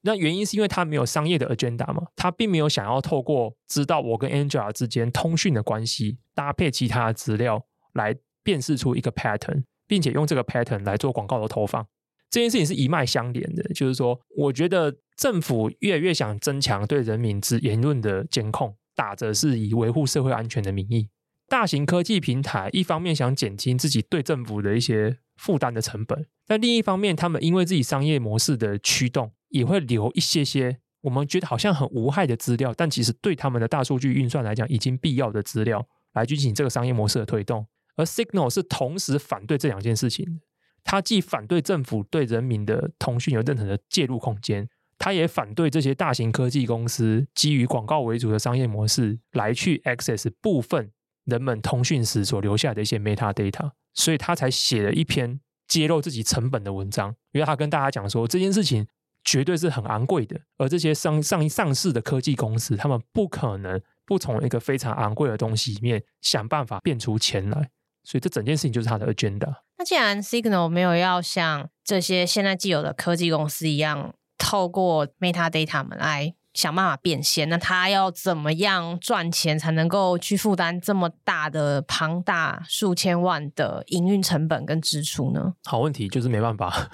[0.03, 11.87] 那原因是因为他没有商业的 agenda 嘛，他并没有想要透过知道我跟 Angela 之间通讯的关系，搭配其他的资料来辨识出一个 pattern，并且用这个 pattern 来做广告的投放。
[12.31, 21.09] 这件事情是一脉相连的，就是说，我觉得政府越来越想增强对人民之言论的监控，打着是以维护社会安全的名义。
[21.53, 37.67] 大型科技平台一方面想减轻自己对政府的一些负担的成本，但另一方面，他们因为自己商业模式的驱动，也会留一些些我们觉得好像很无害的资料，但其实对他们的大数据运算来讲，已经必要的资料来进行这个商业模式的推动。
[37.97, 40.41] 而 Signal 是同时反对这两件事情的，
[40.83, 50.91] 它既反对政府对人民的通讯有任何的介入空间，它也反对这些大型科技公司基于广告为主的商业模式来去 access 部分。
[51.25, 57.15] 人们通讯时所留下的一些 metadata，所以他才写了一篇揭露自己成本的文章。
[57.33, 58.87] 因为他跟大家讲说，这件事情
[59.25, 67.71] 绝对是很昂贵的，而这些上上上市的科技公司，他们不可能不从一个非常昂贵的东西里面想办法变出钱来。
[68.05, 69.55] 所以这整件事情就是他的 agenda。
[69.79, 76.35] 那既然 Signal 没有要像这些现在既有的科技公司一样，透过 metadata 们来。
[76.55, 85.55] 想办法变现，那他要怎么样赚钱才能够去负担这么大的庞大数千万的营运成本跟支出呢？
[85.65, 86.71] 好问题，就是没办法。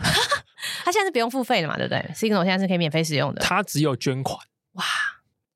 [0.84, 3.40] 他现在是不用付费的嘛，对不对？Signal 现在是可以免费使用的。
[3.42, 4.38] 他只有捐款。
[4.72, 4.84] 哇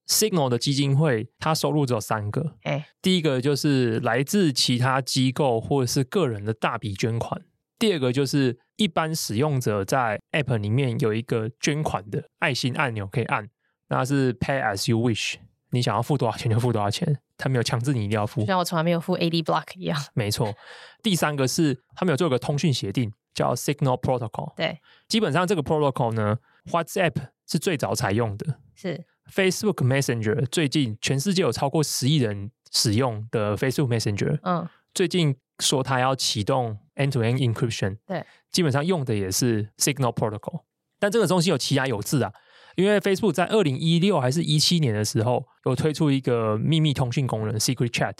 [0.06, 2.54] ，Signal 的基金会，他收入只有三个。
[2.62, 7.42] 哎，第一个就是来自其他机构或者是个人的大笔捐款。
[7.78, 13.48] 第二个就是一般使用者在 App 里面有一个捐款的爱心按钮可以按。
[13.92, 15.35] 那是 pay as you wish，
[15.68, 20.02] 你想要付多少钱就付多少钱，他没有强制你一定要付，像我从来没有付 AD Block 一样。
[20.14, 20.55] 没错，
[21.02, 24.55] 第三个是他们有做一个通讯协定，叫 Signal Protocol。
[24.57, 26.38] 对，基本上这个 Protocol 呢
[26.70, 40.62] ，WhatsApp 是最早采用的，是 Facebook Messenger 最近全世界有超过十亿人使用的 Facebook Messenger，嗯，最近说他要启动 End-to-End Encryption，对，基本上用的也是 Signal Protocol，
[40.98, 42.33] 但这个东西有其来有字啊。
[42.76, 48.16] 因为 Facebook 在二零一六还是一七年的时候，有推出一个秘密通讯功能 Secret Chat，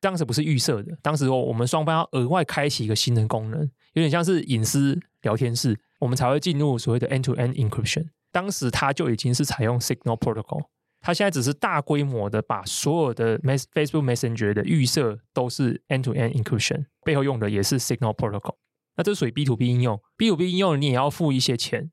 [0.00, 3.60] 当时不是预设的，当时我们双方要额外开启一个新的功能，
[3.94, 8.08] 有点像是隐私聊天室，我们才会进入所谓的 End-to-End Encryption。
[8.30, 10.66] 当时它就已经是采用 Signal Protocol，
[11.00, 18.56] 它现在只是大规模的把所有的 Facebook Messenger 的预设都是 End-to-End Encryption，背后用的也是 Signal Protocol。
[18.96, 21.90] 那这属于 B to B 应用，B to B 应用你也要付一些钱。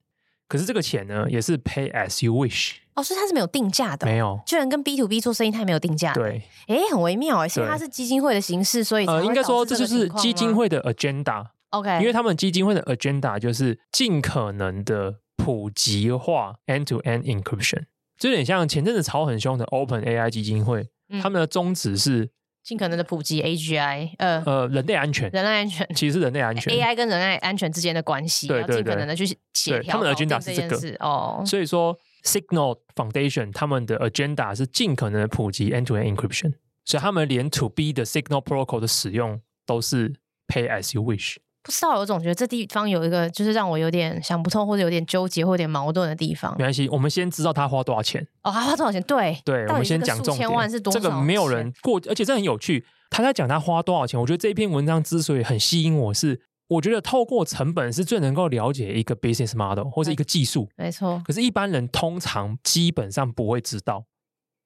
[0.47, 16.99] 可是这个钱呢，也是 pay as you wish 哦，所以它是没有定价的，没有，居然跟 B to B 做生意，它也没有定价，对，哎，很微妙哎，所以它是基金会的形式，所以呃，应该说这就是基金会的 agenda，OK，因为他们基金会的 agenda 就是尽可能的普及化 end to
[17.01, 17.85] end encryption，
[18.19, 22.29] 就有点像前阵子炒很凶的 Open AI 基金会，嗯、他们的宗旨是。
[22.63, 29.91] 尽可能的普及 AGI，呃呃，人类安全，人类安全，其实是人类安全，AI 跟人类安全之间的关系，对对对，尽可能的去协调。
[29.91, 36.53] 他们的 agenda 是这个哦，所以说 Signal Foundation 他们的 agenda 是尽可能的普及 end-to-end encryption，
[36.85, 40.13] 所以他们连 To B 的 Signal Protocol 的使用都是
[40.47, 41.35] Pay as you wish。
[41.63, 46.51] 不知道，我总觉得这地方有一个，就是让我有点想不通，或者有点纠结，或者有点矛盾的地方。
[46.57, 48.21] 没关系，我们先知道他花多少钱。
[48.43, 49.01] 哦，他花多少钱？
[49.03, 50.39] 对对，我们先讲重点。
[50.39, 51.03] 千万是多少钱？
[51.03, 52.85] 这个没有人过，而且这很有趣。
[53.09, 54.19] 他在讲他花多少钱。
[54.19, 60.67] 我觉得这一篇文章之所以很吸引我是，是我觉得透过成本是最能够了解一个 business model 或者一个技术。
[60.75, 61.21] 没错。
[61.25, 64.03] 可是，一般人通常基本上不会知道，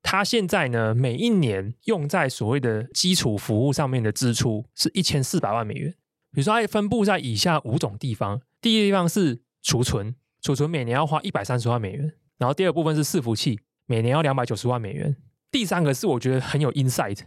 [0.02, 5.94] 他现在呢，每一年用在所谓的基础服务上面的支出是一千四百万美元。
[6.32, 8.42] 比如说，它分布在以下五种地方。
[8.62, 12.14] 第一个地方是储存，储存每年要花一百三十万美元。
[12.38, 15.16] 然后第二部分是伺服器，每年要两百九十万美元。
[15.50, 17.20] 第三个是我觉得很有 insight，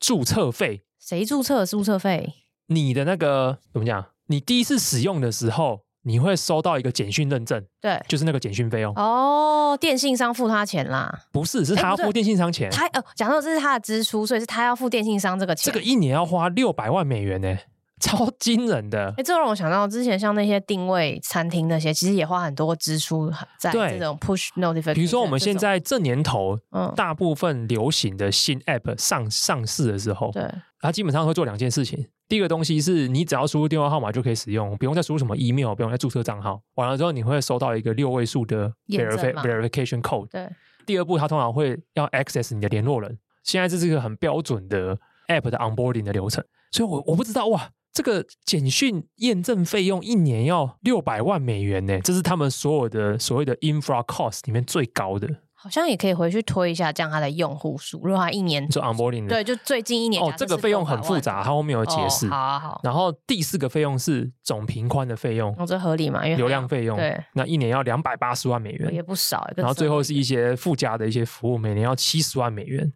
[0.00, 0.82] 注册费。
[0.98, 2.34] 谁注册注册费？
[2.68, 4.06] 你的那个怎么讲？
[4.26, 8.92] 你第一次使用的时候，你会收到一个简讯认证，对，就是那个简讯费用。
[8.94, 11.26] 哦，电信商付他钱啦？
[11.30, 12.68] 不是，是他要付电信商钱。
[12.70, 15.72] 他呃，讲说这是他的支出，所以是他要付电信商这个钱。
[15.72, 17.56] 这个一年要花六百万美元呢。
[18.00, 19.12] 超惊人的！
[19.16, 24.94] 哎，这让我想到之前像那些定位餐厅那些，其实也花很多支出在这种 push notification。
[24.94, 30.46] 比如说我们现在这年头，嗯，大部分流行的新 app 上上市的时候，对，
[30.80, 32.06] 它基本上会做两件事情。
[32.28, 36.60] 第一个东西是你只要输入电话号码就可以使用，不用再输入什么 email，不用再注册账号。
[36.74, 40.26] 完了之后，你会收到一个六位数的 verification code。
[40.28, 40.48] 对。
[40.84, 43.18] 第二步，它通常会要 access 你的联络人。
[43.42, 47.70] 现在这是一个很标准的 app 的 onboarding 的流程，所以我我不知道哇。
[47.96, 55.26] 这个简讯验证费用一年要六百万美元呢，这是他们所有的所谓的 infra cost 里面最高的。
[55.54, 57.98] 好像也可以回去推一下，这样它的用户数。
[58.04, 62.26] 如果它一年做 onboarding，对，就最近一年哦，这个费用很复杂，它后面有解释。
[62.26, 62.80] 哦、好啊好。
[62.84, 66.22] 然后第四个费用是总频宽的费用，哦，这合理嘛？
[66.22, 69.48] 因为流量费用，对，那一年要两百八十万美元，也不少。
[69.56, 72.92] 然后最后是一些附加的一些服务，每年要七十万美元。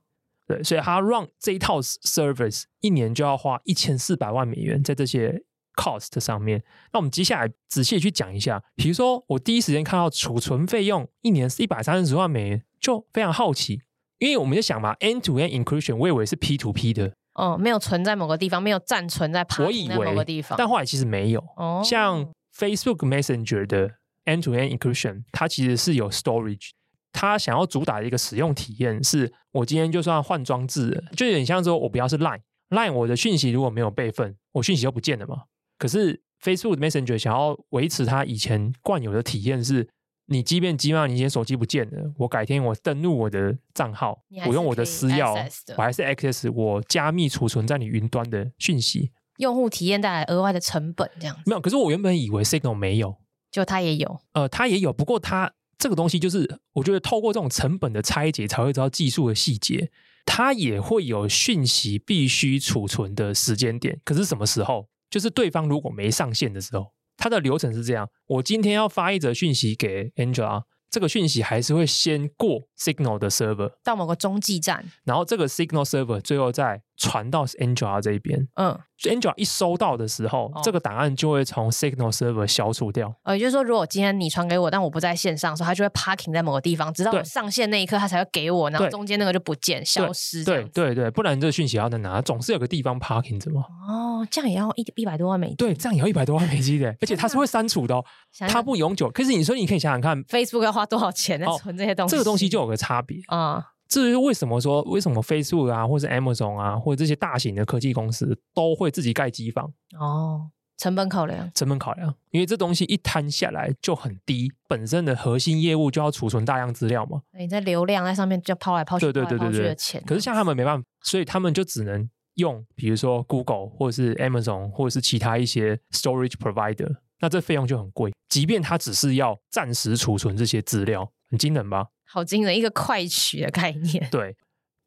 [0.50, 5.40] 对，所以它 run 这一套 service 一年就要花一千四百万美元在这些
[5.76, 6.60] cost 上面。
[6.92, 13.80] 那我们接下来仔细去讲一下，比如说我第一时间看到储存费用一年是一百三十万美元，就非常好奇，
[14.18, 21.40] 因为我们就想嘛，end-to-end encryption 我以为是 P to P 的，哦，没有存在某个地方，没有暂存在 parking 在某个地方，但后来其实没有。
[21.56, 23.90] 哦，像 Facebook Messenger 的
[24.24, 26.70] end-to-end encryption，它其实是有 storage。
[27.12, 35.44] 他想要主打的一个使用体验是，我今天就算换装置了，就有点像说，我不要是 Line，Line 我的讯息如果没有备份，我讯息就不见了嘛。
[35.78, 39.88] 可是 Facebook Messenger 想要维持它以前惯有的体验是，
[40.26, 45.34] 你即便基本上你今天手机不见了，我改天我登录我的账号，我用我的私钥，
[45.76, 51.42] 我还是 access 我加密储存在你云端的讯息，用户体验带来额外的成本，这样子。
[51.46, 53.16] 没有，可是我原本以为 Signal 没有，
[53.50, 55.52] 就它也有，呃，它也有，不过它。
[55.80, 59.90] 这个东西就是，我觉得透过这种成本的拆解，才会知道技术的细节。
[60.26, 64.88] 它也会有讯息必须储存的时间点，可是什么时候？
[65.08, 66.92] 就是对方如果没上线的时候。
[67.16, 70.62] 它的流程是这样：我今天要发一则讯息给 Angela。
[70.90, 78.38] 这个讯息还是会先过 Signal 的 server 到某个中继站，然后这个 Signal server 最后再传到 Angela 这一边。
[78.56, 83.12] 嗯，所以 Angela 一收到的时候，哦、这个档案就会从 Signal server 消除掉。
[83.24, 90.44] 呃，也就是说，如果今天你传给我，但我不在线上的时候，它就会 parking 在某个地方，直到我上线那一刻，它才会给我，然后中间那个就不见消失。
[90.44, 92.20] 对对对，不然这个讯息要在哪？
[92.20, 93.62] 总是有个地方 parking 着嘛。
[93.88, 95.56] 哦，这样也要一一百多万美金。
[95.56, 98.04] 对，这样也要一百多万美金的， 而且它是会删除的、哦，
[98.48, 99.10] 它不永久。
[99.10, 102.10] 可是你说，你可以想想看，Facebook 要花多少钱来存这些东西？
[102.10, 103.64] 哦、这个东西就有个差别啊。
[103.90, 109.70] 至于为什么说为什么 Facebook 啊，或者 Amazon 啊，或者这些大型的科技公司都会自己盖机房？
[109.98, 110.48] 哦，
[110.78, 117.20] 成本考量，成本考量，因为这东西一摊下来就很低，本身的核心业务就要储存大量资料嘛。
[117.36, 131.88] 你在流量在上面就抛来抛去，对对对对对，可是像他们没办法，所以他们就只能用，比如说 Google 或者是 Amazon 或者是其他一些 storage provider，那这费用就很贵，即便他只是要暂时储存这些资料，很惊人吧？
[132.12, 134.08] 好惊人，一个快取的概念。
[134.10, 134.36] 对，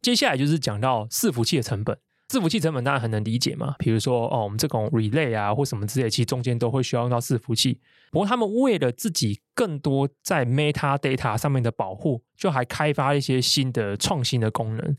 [0.02, 1.98] 接下来就是讲到伺服器的成本。
[2.30, 7.80] 伺服器成本当然很能理解嘛，比如说哦，我们这种 relay 啊或什么之类，其实中间都会需要用到伺服器。
[8.12, 14.98] 不过他们为了自己更多在 metadata 上面的保护，就还开发一些新的创新的功能。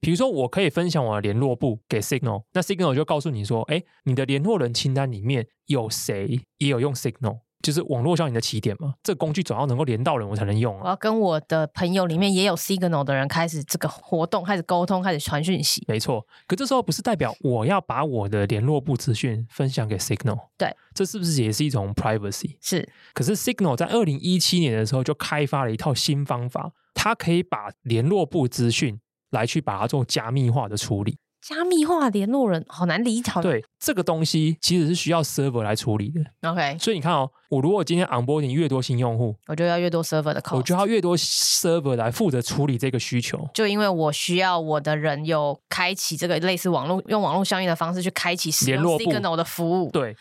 [0.00, 7.40] 比如说，我可以分享我的联络簿给 Signal，那 Signal 就告诉你说，哎，你的联络人清单里面有谁也有用 Signal。
[7.64, 10.82] 就是网络效应的起点嘛，这个工具总要能够连到人，我才能用啊。
[10.84, 15.82] 我要跟我的朋友里面也有 Signal 的人开始这个活动，开始沟通，开始传讯息。
[15.88, 20.38] 没错，可这时候不是代表我要把我的联络部资讯分享给 Signal？
[20.58, 22.58] 对，这是不是也是一种 privacy？
[22.60, 22.86] 是。
[23.14, 29.00] 可是 Signal 在二零一七年的时候就开发了一套新方法，它可以把联络部资讯
[29.30, 31.16] 来去把它做加密化的处理。
[31.46, 33.30] 加密化联络人好难理解。
[33.42, 36.50] 对，这个东西其实是需要 server 来处理的。
[36.50, 43.46] OK，所以你看哦，我如果今天 onboarding 越多新用户，我就要越多 server 的 cost，我就要越多 server 来负责处理这个需求。
[43.52, 49.90] 就因为我需要我的人有开启这个类似网络用网络相应的方式去开启联络 Signal 的服务。
[49.90, 50.16] 对，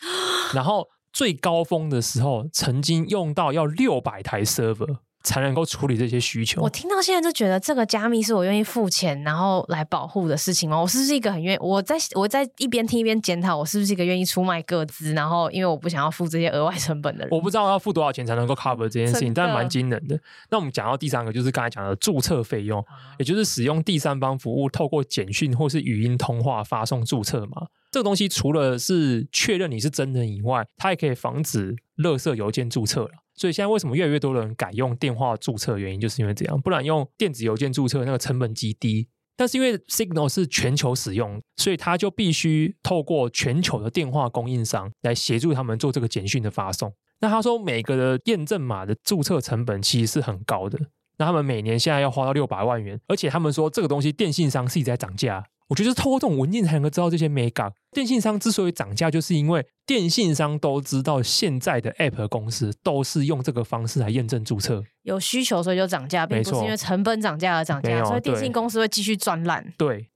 [0.54, 4.98] 然后最高峰的时候，曾经用到要六百台 server。
[5.24, 6.62] 才能够处理这些需求。
[6.62, 10.80] 我听到现在就觉得这个加密是我愿意付钱然后来保护的事情吗？
[10.80, 11.58] 我是不是一个很愿意？
[11.60, 17.30] 我在我在一边听一边检讨，我是不是一个愿意出卖各资，然后因为我不想要付这些额外成本的人？
[17.32, 20.20] 我不知道要付多少钱才能够 cover 这件事情，但蛮惊人的。
[20.50, 22.84] 那我们讲到第三个，就是刚才讲的注册费用，
[23.18, 27.68] 也就是使用第三方服务，透过简讯或是语音通话发送注册嘛。
[27.92, 33.10] 这个东西除了是确认你是真人以外，它也可以防止垃圾邮件注册了。
[33.36, 35.78] 所以现在为什么越来越多人改用电话注册？
[35.78, 39.08] 原因就是因为这样，不然用电子邮件注册那个成本极低。
[39.36, 46.94] 但是因为 Signal 是全球使用，所以它就必须透过全球的电话供应商来协助他们做这个简讯的发送。
[47.20, 50.78] 那他说每个的验证码的注册成本其实是很高的，
[51.18, 55.44] 那他们每年现在要花到六百万元，而且他们说这个东西电信商是一直在涨价。
[55.70, 57.72] 我觉得透过这种文件才能够知道这些美感。
[57.92, 69.74] 电信商之所以涨价，就是因为电信商都知道现在的 App 公司都是用这个方式来验证注册，有需求所以就涨价，并不是因为成本涨价而涨价，所以电信公司会继续赚烂。
[69.78, 70.10] 对，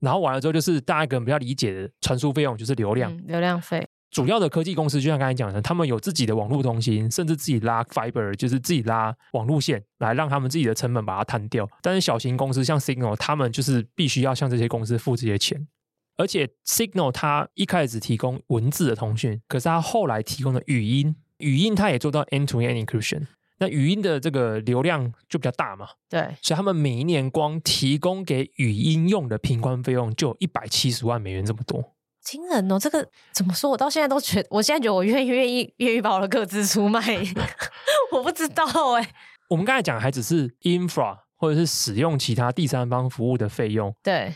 [0.00, 3.86] 然后完了之后就是大家可能比较理解的传输费用就是流量，嗯、流量费。
[4.14, 11.68] 主要的科技公司，就像刚才讲的，他们有自己的网络中心，甚至自己拉 fiber，就是自己拉网路线，来让他们自己的成本把它摊掉。
[11.82, 15.66] 但是小型公司像 Signal，他们就是必须要向这些公司付这些钱。
[16.16, 23.26] 而且 Signal 它一开始提供文字的通讯，可是它后来提供的语音，语音它也做到 end-to-end encryption。
[23.58, 31.93] 那语音的这个流量就比较大嘛，对，所以他们每一年光提供给语音用的平均费用就一百七十万美元这么多，
[32.24, 32.78] 惊人哦！
[32.78, 33.70] 这个怎么说？
[33.70, 37.00] 我到现在都觉得，我现在觉得我愿意愿意愿意把我的个资出卖，
[38.10, 38.64] 我不知道
[38.94, 39.10] 哎、欸。
[39.50, 44.34] 我们刚才讲还只是 infra 或者是使用其他第三方服务的费用，对，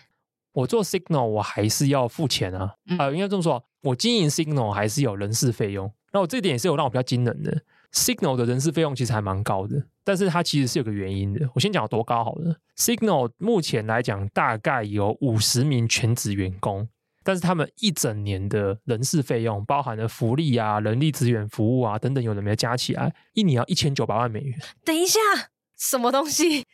[0.53, 7.63] 我做 Signal 我还是要付钱啊，啊、应该这么说，我经营 Signal 还是有人事费用，那我这点也是有让我比较惊人的。
[7.91, 11.49] Signal 的人事费用其实还蛮高的，但是它其实是有个原因的。
[11.55, 12.55] 我先讲有多高好了。
[12.77, 16.87] Signal 目前来讲大概有五十名全职员工，
[17.29, 24.59] 但是他们一整年的人事费用，包含了福利啊、人力资源服务啊等等，有的没有加起来，一年要一千九百万美元。
[24.83, 25.21] 等一下，
[25.77, 26.65] 什么东西？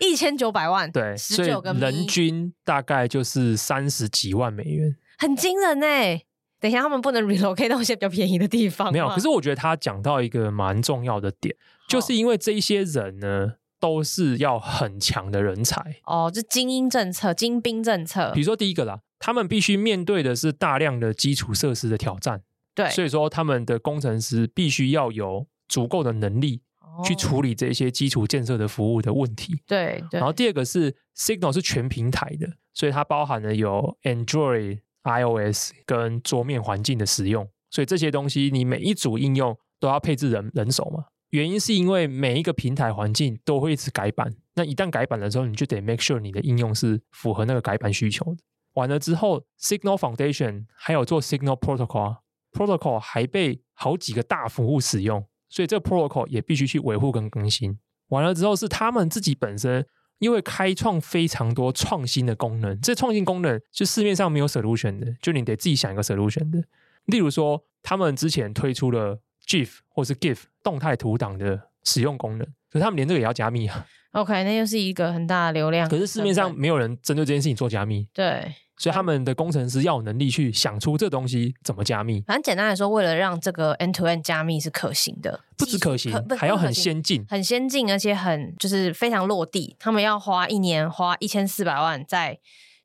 [0.00, 0.90] 一千九百万？
[0.90, 1.48] 对，所以
[1.78, 6.24] 人均大概就是三十几万美元，很惊人哎。
[6.58, 8.90] 等一下，他们不能 relocate 到一些比较便宜的地方。
[8.92, 11.54] 没有，可是我觉得他讲到一个蛮重要的点，
[11.88, 15.96] 就是因为这一些人呢，都是要很强的人才。
[16.04, 18.30] 哦，就精英政策、精兵政策。
[18.32, 22.42] 比如说第一个啦，他们必须面对的是大量的基础设施的挑战。
[22.74, 26.60] 对，所以说他们的工程师必须要有足够的能力
[27.04, 29.60] 去处理这些基础建设的服务的问题。
[29.66, 30.20] 对，对。
[30.20, 34.80] 然后第二个是 Signal 是全平台的，所以它包含了有 Android。
[35.02, 41.06] iOS 跟桌面环境的使用，所以这些东西你每一组应用都要配置人人手嘛。
[41.30, 48.42] 原因是因为每一个平台环境都会一直改版，那一旦改版的时候，你就得 make sure 你的应用是符合那个改版需求的。
[48.74, 57.78] 完了之后，Signal Foundation 还有做 Signal Protocol，Protocol 还被好几个大服务使用，所以这个 Protocol 也必须去维护跟更新。
[58.08, 59.86] 完了之后，是他们自己本身。
[60.20, 66.62] 因为开创非常多创新的功能，这创新功能是市面上没有 solution 的，就你得自己想一个 solution 的。
[67.06, 69.18] 例如说，他们之前推出了
[69.50, 73.84] GIF 或是 GIF 动态图档的使用功能，可是他们连这个也要加密啊。
[74.12, 75.88] OK，那又是一个很大的流量。
[75.88, 78.06] 可是市面上没有人针对这件事情做加密。
[78.12, 78.54] 对。
[78.76, 82.22] 所以他们的工程师要有能力去想出这东西怎么加密。
[82.26, 89.76] 反正简单来说，为了让这个 end-to-end 加密是可行的，不止可行，还要很先进，很先进，而且很就是非常落地。
[89.78, 92.38] 他们要花一年花一千四百万在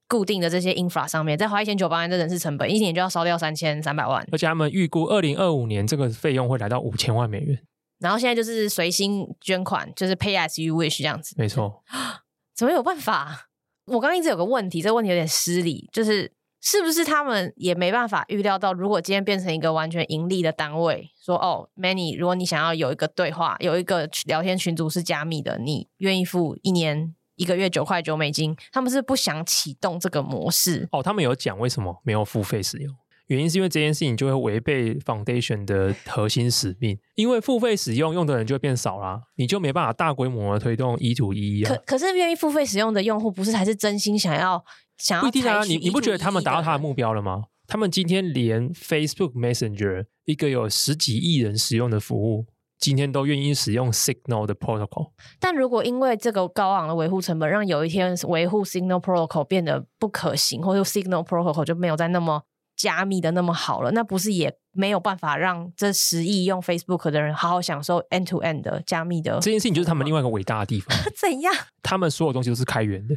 [0.07, 4.27] 固定的这些 infra 上面，再花一千九百万的人事成本，一年就要烧掉三千三百万。
[4.31, 7.59] 而且他们预估二零二五年这个费用会来到五千万美元。
[7.99, 11.33] 然后现在就是随心捐款，就是 pay as you wish 这样子。
[11.37, 11.81] 没错，
[12.55, 13.47] 怎么有办法？
[13.85, 16.31] 我刚刚一直有个问题，这个问题有点失礼，就是
[16.61, 28.55] 是不是他们也没办法预料到，如果今天变成一个完全盈利的单位，说哦，Manny，如果你想要有一个对话，有一个聊天群组是加密的，你愿意付一年一个月九块九美金？
[28.71, 30.87] 他们是不想启动这个模式？
[30.91, 32.95] 哦，他们有讲为什么没有付费使用？
[33.27, 41.73] 原因是因为这件事情就会违背 Foundation 的核心使命，因为付费使用用的人就会变少啦，你就没办法大规模的推动一图一啊。
[41.73, 44.63] 可可是愿意付费使用的用户，不是还是真心想要
[44.97, 45.21] 想要？
[45.23, 47.45] 不一定啊，你你不觉得他们达到他的目标了吗？
[47.67, 52.45] 他们今天连 Facebook Messenger 一个有十几亿人使用的服务，
[52.79, 55.11] 今天都愿意使用 Signal 的 Protocol。
[55.39, 62.43] 但如果因为这个高昂的维护成本，让有一天维护 Signal Protocol 变得不可行，或者 Signal Protocol 就没有再那么。
[62.77, 69.39] 加密的那么好了，那不是也没有办法让这十亿用 Facebook 的人好好享受 end to end 的加密的？
[69.39, 70.93] 这件事情就是他们另外一个伟大的地方。
[71.15, 71.53] 怎样？
[71.81, 73.15] 他们所有东西都是开源的。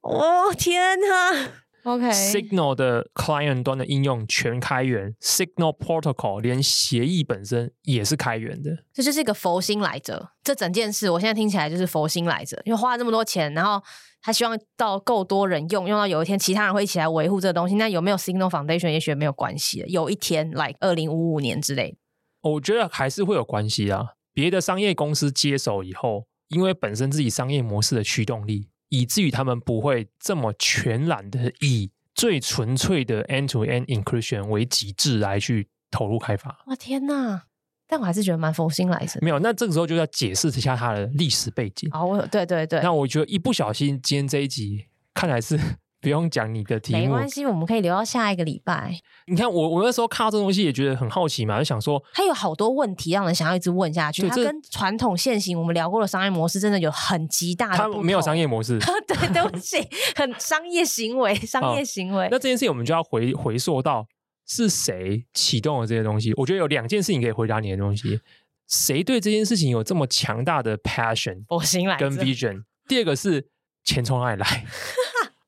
[0.00, 1.52] 哦天哪
[1.84, 8.84] ！OK，Signal 的 client 端的应用全开源，Signal Protocol 连协议本身也是开源的。
[8.92, 10.30] 这就是一个佛心来着。
[10.42, 13.82] 这整件事，我现在听起来就是佛心来着，因为花了这么多钱，然后。
[14.22, 17.76] 他希望到够多人用，用到有一天其他人会一起来维护这个东西。
[17.76, 19.82] 那有没有 Signal Foundation 也许没有关系。
[19.88, 21.96] 有一天，like 二零五五年之类，
[22.42, 24.08] 我觉得还是会有关系啊。
[24.34, 36.62] 别的商业公司接手以后，因为本身自己商业模式的驱动力，以至于他们不会这么全然的以最纯粹的 end-to-end encryption 为极致来去投入开发。
[36.66, 37.44] 我天哪！
[37.86, 39.18] 但我还是觉得蛮佛心来着。
[39.20, 41.90] 没有，那这个时候就要解释一下它的历史背景。
[41.92, 42.80] 哦，对对对。
[42.82, 45.58] 那我觉得一不小心，今天这一集看来是
[46.00, 46.98] 不用讲你的题目。
[46.98, 48.98] 没关系，我们可以留到下一个礼拜。
[49.26, 54.28] 你看，我我那时候看到这东西也觉得很好奇嘛，就想说，它有好多问题让人想要一直问下去。
[54.28, 57.76] 它跟传统现行我们聊过的商业模式真的有很极大的。
[57.76, 58.78] 它没有商业模式。
[59.06, 59.76] 对，对不起，
[60.16, 62.28] 很商业行为，商业行为。
[62.30, 64.06] 那这件事情我们就要回回溯到。
[64.52, 66.32] 是谁启动了这些东西？
[66.34, 68.18] 我觉得有两件事情可以回答你的东西：
[68.66, 71.44] 谁对这件事情有这么强大的 passion？
[71.50, 72.64] 我新来跟 vision。
[72.88, 73.46] 第二个是
[73.84, 74.46] 钱从哪里来？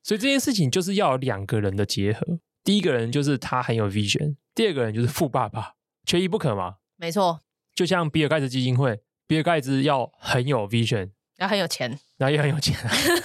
[0.03, 2.39] 所以这件事情就是要有两个人的结合。
[2.63, 5.73] 第一个人就是他很有 vision，第二个人就是富爸爸，
[6.05, 6.75] 缺一不可嘛。
[6.97, 7.39] 没错，
[7.73, 12.77] 就像比尔盖茨基金会，比尔盖茨要很有 vision，要很有钱，然后也很有钱，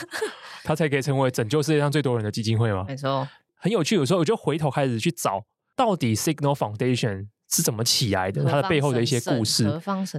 [0.64, 2.84] 他才可以成为拯救世界上最多人的基金会嘛。
[2.88, 3.94] 没错，很有趣。
[3.94, 5.44] 有时候我就回头开始去找，
[5.76, 9.68] 到底 Signal Foundation 是怎么起来的，它的背后的一些故事。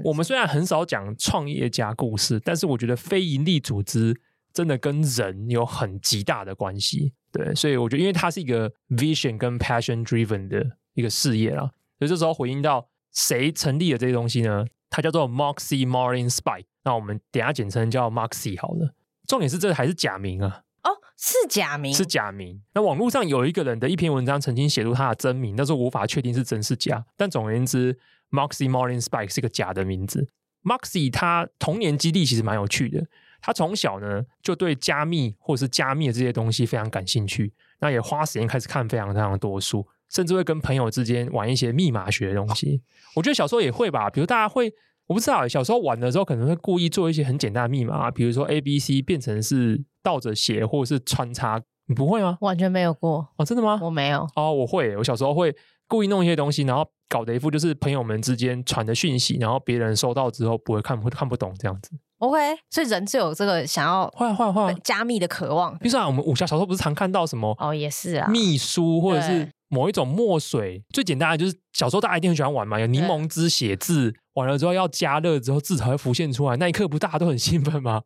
[0.04, 4.16] 我们虽然很少讲创业家故事，但是我觉得非盈利组织
[4.60, 7.14] 真的跟人有很极大的关系。
[7.32, 11.62] 对，所以我觉得，因为它是一个 vision 跟 passion driven 的一个事业啦，
[11.98, 14.66] 所以这时候回应到谁成立了这些东西呢？
[14.90, 18.94] 它叫做 Moxie Martin Spike，那我们等下简称叫 Moxie 好了。
[19.26, 20.64] 重点是这个还是假名啊？
[20.84, 22.62] 哦，是假名，是假名。
[22.74, 27.06] 那网络上有一个人的一篇文章曾经写出他的真名，但是无法确定是真是假。
[27.16, 27.98] 但总而言之
[28.32, 30.28] ，Moxie Martin Spike 是个假的名字。
[30.64, 33.06] Moxie 他童年基地其实蛮有趣的。
[33.42, 42.82] 他从小呢就对加密或者是加密的这些东西非常感兴趣，那也花时间开始看非常非常多书，甚至会跟朋友之间玩一些密码学的东西。
[43.16, 44.72] 我觉得小时候也会吧，比如大家会，
[45.08, 52.38] 我不知道，小时候玩的时候可能会故意做一些很简单的密码，比如说 A B C 变成是倒着写或者是穿插，你不会吗？
[52.42, 53.80] 完全没有过哦，真的吗？
[53.82, 55.56] 我没有哦，我会，我小时候会
[55.88, 61.92] 故意弄一些东西，然后搞得一副就是朋友们之间传的讯息，然后别人收到之后不会看不看不懂这样子。
[62.20, 62.38] OK，
[62.70, 65.74] 所以人是有这个想要换换换加密的渴望。
[65.80, 70.84] 比如说，我们武侠小说不是常看到什么哦，也是啊，秘书或者是某一种墨水。
[70.90, 78.02] 最简单的就是小时候大家一定很喜欢玩嘛，有柠檬汁写字，完了之后要加热之后字才会浮现出来，那一刻不大家都很兴奋吗？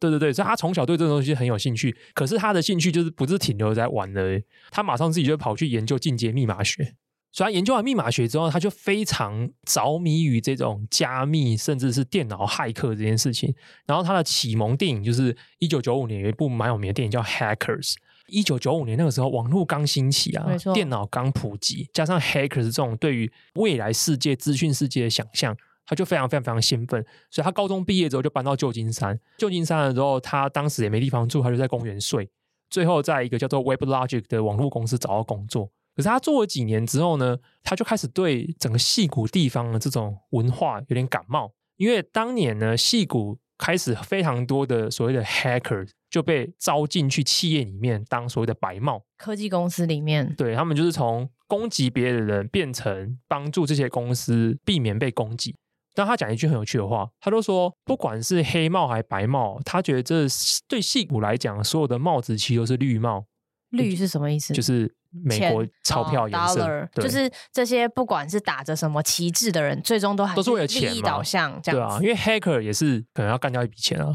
[0.00, 1.94] 对对对，所以他从小对这种东西很有兴趣。
[2.14, 4.40] 可是他的兴趣就是不是停留在玩的，
[4.70, 6.94] 他马上自己就跑去研究进阶密码学。
[7.32, 13.54] 所以他研究完密码学之后，他就非常着迷于这种加密，甚至是电脑骇客这件事情。
[13.86, 17.92] 然后他的启蒙电影就是一九九五年有一部蛮有名的电影叫《Hackers》。
[18.26, 25.56] 一九九五年那个时候，网络刚兴起啊，电脑刚普及，加上 Hackers 这种对于未来世界、资讯世界的想象，
[25.86, 27.04] 他就非常非常非常兴奋。
[27.30, 29.18] 所以他高中毕业之后就搬到旧金山。
[29.38, 32.28] 旧金山了之后，他当时也没地方住，他就在公园睡。
[32.68, 35.68] 最后在一个叫做 WebLogic 的网络公司找到工作。
[35.96, 55.54] 可是他做了几年之后呢，他就开始对整个戏谷地方的这种文化有点感冒，因为当年呢，戏谷开始非常多的所谓的 hacker 就被招进去企业里面当所谓的白帽，科技公司里面，对，他们就是从攻击别的人变成帮助这些公司避免被攻击。
[55.92, 60.24] 但他讲一句很有趣的话，他都说，不管是黑帽还是白帽，他觉得这
[60.68, 63.26] 对戏骨来讲，所有的帽子其实都是绿帽。
[63.70, 64.54] 绿是什么意思？
[64.54, 71.98] 就是美国钞票颜色，哦、就是这些不管是打着什么旗帜的人，最终都还是为了利益导向，这样对啊。
[72.02, 74.14] 因为 hacker 也是可能要干掉一笔钱啊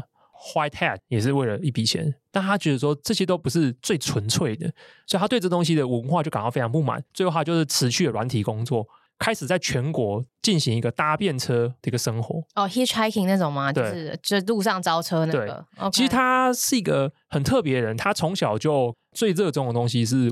[0.54, 4.72] ，white hat 也是为了一笔钱，但他觉得说这些都不是最纯粹的，
[5.06, 7.02] 所以他对这东西的文化就感到非常不满。
[7.12, 8.86] 最后他就是辞去了软体工作。
[9.18, 13.72] 开始在全国进行一个搭便车的一个生活哦，hitchhiking 那种吗？
[13.72, 15.64] 就是就路上招车那个。
[15.78, 15.90] ，okay.
[15.90, 20.30] 其实他是一个很特别的人，他从小就最热衷的东西是，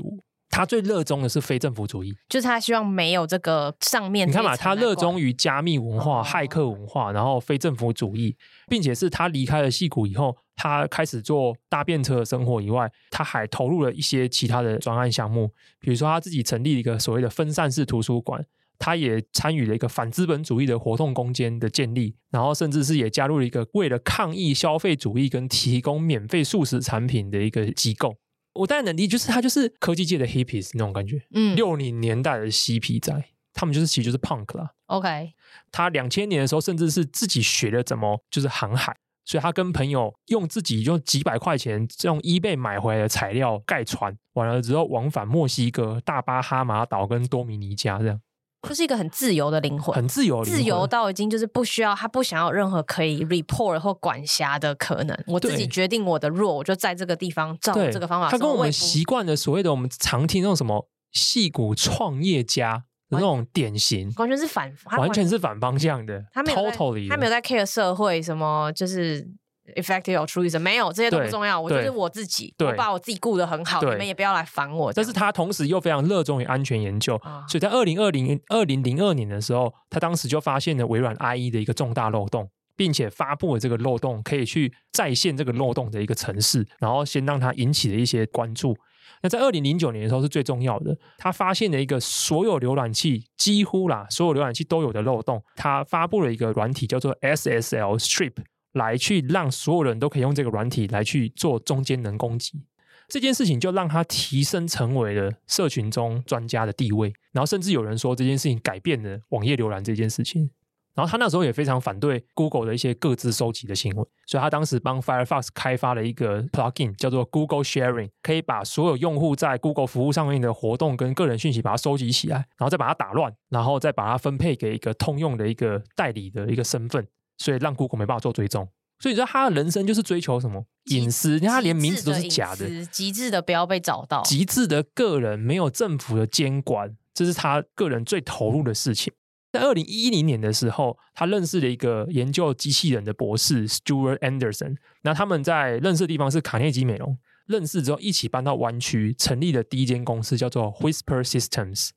[0.55, 4.25] 他最热衷的是非政府主义，就是他希望没有这个上面。
[4.25, 6.49] 你看嘛，他热衷于加密文化、骇、oh.
[6.49, 8.37] 客文化，然后非政府主义，
[8.69, 15.51] 并且是他离开了戏谷以后，他开始做搭便车的生活以外，他还投入了一些其他的专案项目，
[15.81, 18.45] 比如说他自己成立了一个所谓的分散式图书馆。
[18.77, 28.17] 他也参与了一个反资本主义的活动空间的建立，然后甚至是也加入了一个为了抗议消费主义跟提供免费素食产品的一个机构。
[28.55, 33.13] 我当然能理解，就是他就是科技界的 hippies 那种感觉，嗯，六零年代的嬉皮仔，
[33.53, 34.71] 他们就是其实就是 punk 啦。
[34.87, 35.33] OK，
[35.71, 48.21] 他两千年的时候甚至是自己学了怎么就是航海，所以他跟朋友用自己用几百块钱用 eBay 买回来的材料盖船，完了之后往返墨西哥、大巴哈马岛跟多米尼加这样。
[48.67, 55.17] 就是一个很自由的灵魂，很自由，自由到已经就是不需要他不想要任何可以 report 或管辖的可能。
[55.27, 58.29] 我自己决定我的 role，我就在这个地方照这个方法。
[58.29, 66.23] 他跟我们习惯的所谓的我们常听那种什么戏骨创业家的那种典型，完全是反，完全是反方向的。
[66.33, 69.27] 他没有 totally，他没有在 care 社会什么，就是。
[69.75, 74.93] Effective or truism 没有，这些都不重要，我就是我自己，我把我自己顾得很好，你们也不要来烦我。
[74.93, 82.47] 但是他同时又非常热衷于安全研究，哦、所以在二零二零二零零二年的时候，他当时就发现了微软 IE 的一个重大漏洞，
[82.77, 88.77] 并且发布了这个漏洞可以去再现这个漏洞的一个程式，然后先让它引起了一些关注。
[89.21, 98.33] 那在二零零九年的时候是最重要的，他发现了一个所有浏览器几乎啦，所有浏览器都有的漏洞，他发布了一个软体叫做 SSL Strip，
[98.75, 102.63] 来去让所有人都可以用这个软体来去做中间人攻击。
[103.07, 110.49] 这件事情就让他提升成为了社群中专家的地位，然后甚至有人说这件事情改变了网页浏览这件事情。
[110.95, 127.05] 然后他那时候也非常反对 Google 的一些各自收集的行为，所以他当时帮 Firefox 开发了一个 plugin，叫做 Google Sharing，可以把所有用户在 Google 服务上面的活动跟个人讯息把它收集起来，然后再把它打乱，然后再把它分配给一个通用的一个代理的一个身份，
[127.37, 128.69] 所以让 Google 没办法做追踪。
[128.99, 131.39] 所以你知道他的人生就是追求什么隐私？
[131.39, 139.13] 他连名字都是假的，极致，极致的不要被找到，极致的个人没有政府的监管，这是他个人最投入的事情。
[139.51, 144.75] 在二零一零年的时候，他认识了一个研究机器人的博士 Stuart Anderson。
[145.03, 147.17] 那他们在认识的地方是卡内基美容。
[147.47, 151.89] 认识之后，一起搬到湾区，成立了第一间公司，叫做 Whisper Systems。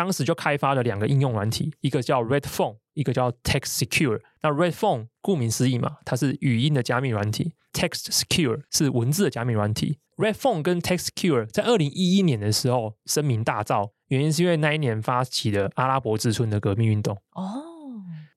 [0.00, 4.22] 当时就开发了两个应用软体，一个叫 Red Phone，一个叫 Text Secure。
[4.40, 9.98] 那 Red Phone 顾名思义嘛，它是语音的加密软体；Text Secure 是文字的加密软体。
[10.16, 17.14] Red Phone 跟 Text Secure 在二零一一年的时候声名大噪，原因是因为那一年发起的阿拉伯之春的革命运动。
[17.34, 17.60] 哦，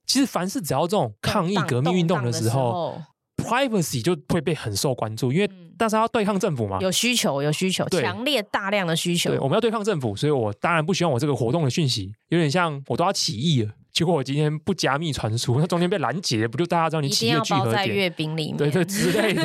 [0.06, 3.02] 其实凡是只要这种抗议革命运动的时候。
[3.36, 9.30] Privacy 就会被很受关注，因为大家要对抗政府嘛，有需求，有需求，强烈大量的需求。
[9.32, 17.76] 对，我们要对抗政府，所以我当然不希望我这个活动的讯息有点像我都要起义了，结果我今天不加密传输，那中间被拦截，不就大家知道你起义的聚合点？
[17.76, 19.44] 在月饼里面，对 对之类的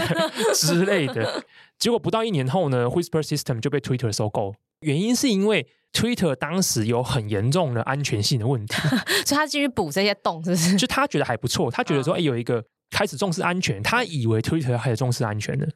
[0.55, 1.45] 之类的。
[1.79, 8.75] 结果不到一年后呢，Whisper System 就被 Twitter 收购，原因是因为 Twitter 当时有很严重的安全性的问题，
[9.25, 10.77] 所以他继续补这些洞，是不是？
[10.77, 12.63] 就他觉得还不错，他觉得说，哎、嗯，有一个。
[12.91, 15.69] 开始重视安全，他以为 Twitter 开始重视安全的，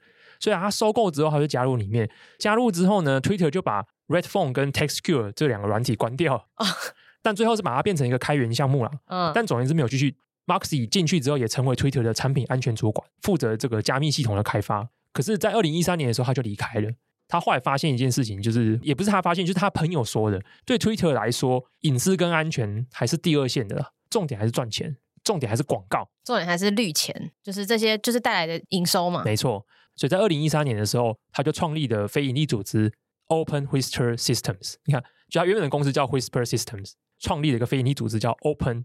[0.42, 2.10] 所以他收购之后，他就加入里面。
[2.40, 6.66] 加入之后呢，Twitter 就把 Red Phone 跟 TextSecure 这两个软体关掉，哦、
[7.22, 8.90] 但最后是把它变成一个开源项目了。
[9.06, 10.16] 嗯，但总而言之没有继续。
[10.44, 14.88] Moxie 进去之后，也成为 Twitter 的产品安全主管，负责这个加密系统的开发。
[15.12, 16.90] 可是，在二零一三年的时候，他就离开了。
[17.28, 24.96] 他后来发现一件事情，就是也不是他发现，就是他朋友说的，对 Twitter 来说，隐私跟安全还是第二线的，重点还是赚钱。
[25.24, 29.22] 重点还是广告，重点还是绿钱，就是这些，就是带来的营收嘛。
[29.24, 29.64] 没错，
[29.96, 32.92] 所以在二零一三年的时候，他就创立的非营利组织
[33.28, 34.74] Open Whisper Systems。
[34.84, 38.84] 你看，就他原本的公司叫 Whisper Systems，创立了一个非营利组织叫 Open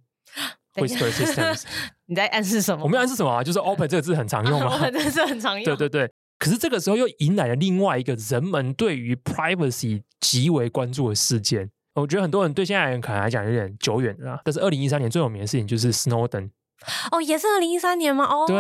[0.76, 1.64] Whisper Systems。
[2.08, 2.84] 你在暗示什么？
[2.84, 4.74] 我没有暗示什么啊，就是 Open 这个字很常用嘛。
[4.74, 5.64] Open 这个字很常用。
[5.66, 6.12] 对对对。
[6.40, 11.72] 可是这个时候又迎来了另外一个人们对于 privacy 极为关注的事件。
[11.96, 16.52] 我觉得很多人对现在人可能来讲有点久远了，但是二零一三年最有名的事情就是 Snowden。
[17.12, 18.26] 哦，也是二零一三年吗？
[18.26, 18.56] 哦，对，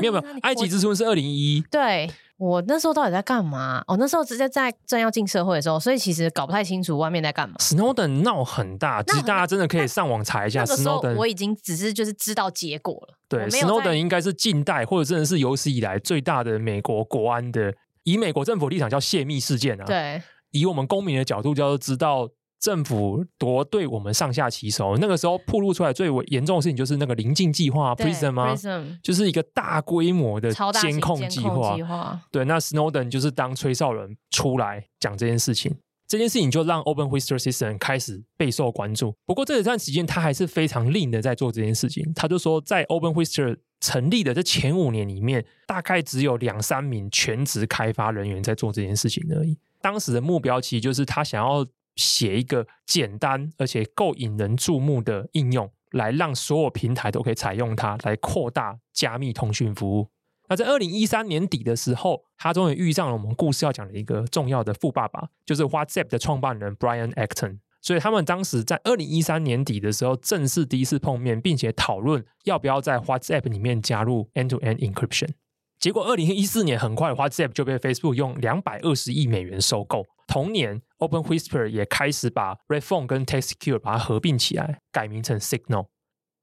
[0.00, 1.60] 没有没有，埃及之春是二零一一。
[1.70, 3.82] 对，我那时候到底在干嘛？
[3.86, 7.54] 哦，那时候直接在正要进社会的时候，所以其实搞不太清楚外面在干嘛。
[7.58, 10.64] Snowden 闹很大，其实大家真的可以上网查一下。
[10.64, 13.14] Snowden 我已经只是就是知道结果了。
[13.28, 19.84] 对，Snowden 应该是近代或者真的是有史以来最大的美国国安的，以美国政府立场叫泄密事件啊。
[19.84, 22.28] 对，以我们公民的角度叫做知道。
[22.64, 30.50] 政府多对我们上下其手，那个时候暴露出来最为严重的事情就是那个棱镜计划 （Prism） 吗？Prism 就是一个大规模的
[30.80, 32.18] 监控计划。
[32.32, 35.76] 对，那 Snowden 就是当吹哨人出来讲这件事情，
[36.08, 39.14] 这件事情就让 Open Whisper System 开始备受关注。
[39.26, 42.10] 不过这一段时间他还是非常 lean 的在做这件事情。
[42.14, 49.58] 他就说，在 Open Whisper 成立的这前五年里面，大概只有两三名全职开发人员在做这件事情而已。
[49.82, 51.66] 当时的目标其实就是他想要。
[51.96, 60.08] 写一个简单而且够引人注目的应用，来让所有平台都可以采用它，来扩大加密通讯服务。
[60.48, 67.60] 那在二零一三年底的时候，他终于遇上了我们故事要讲的一个重要的富爸爸，就是 WhatsApp 的创办人 Brian Acton。
[67.80, 75.30] 所以他们当时在二零一三年底的时候，正式第一次碰面，并且讨论要不要在 WhatsApp 里面加入 End-to-End Encryption。
[75.78, 80.06] 结果，二零一四年很快，WhatsApp 就被 Facebook 用两百二十亿美元收购。
[80.26, 85.86] 同年，Open Whisper 也开始把 Red Phone 跟 TextSecure 把它合并起来，改名成 Signal。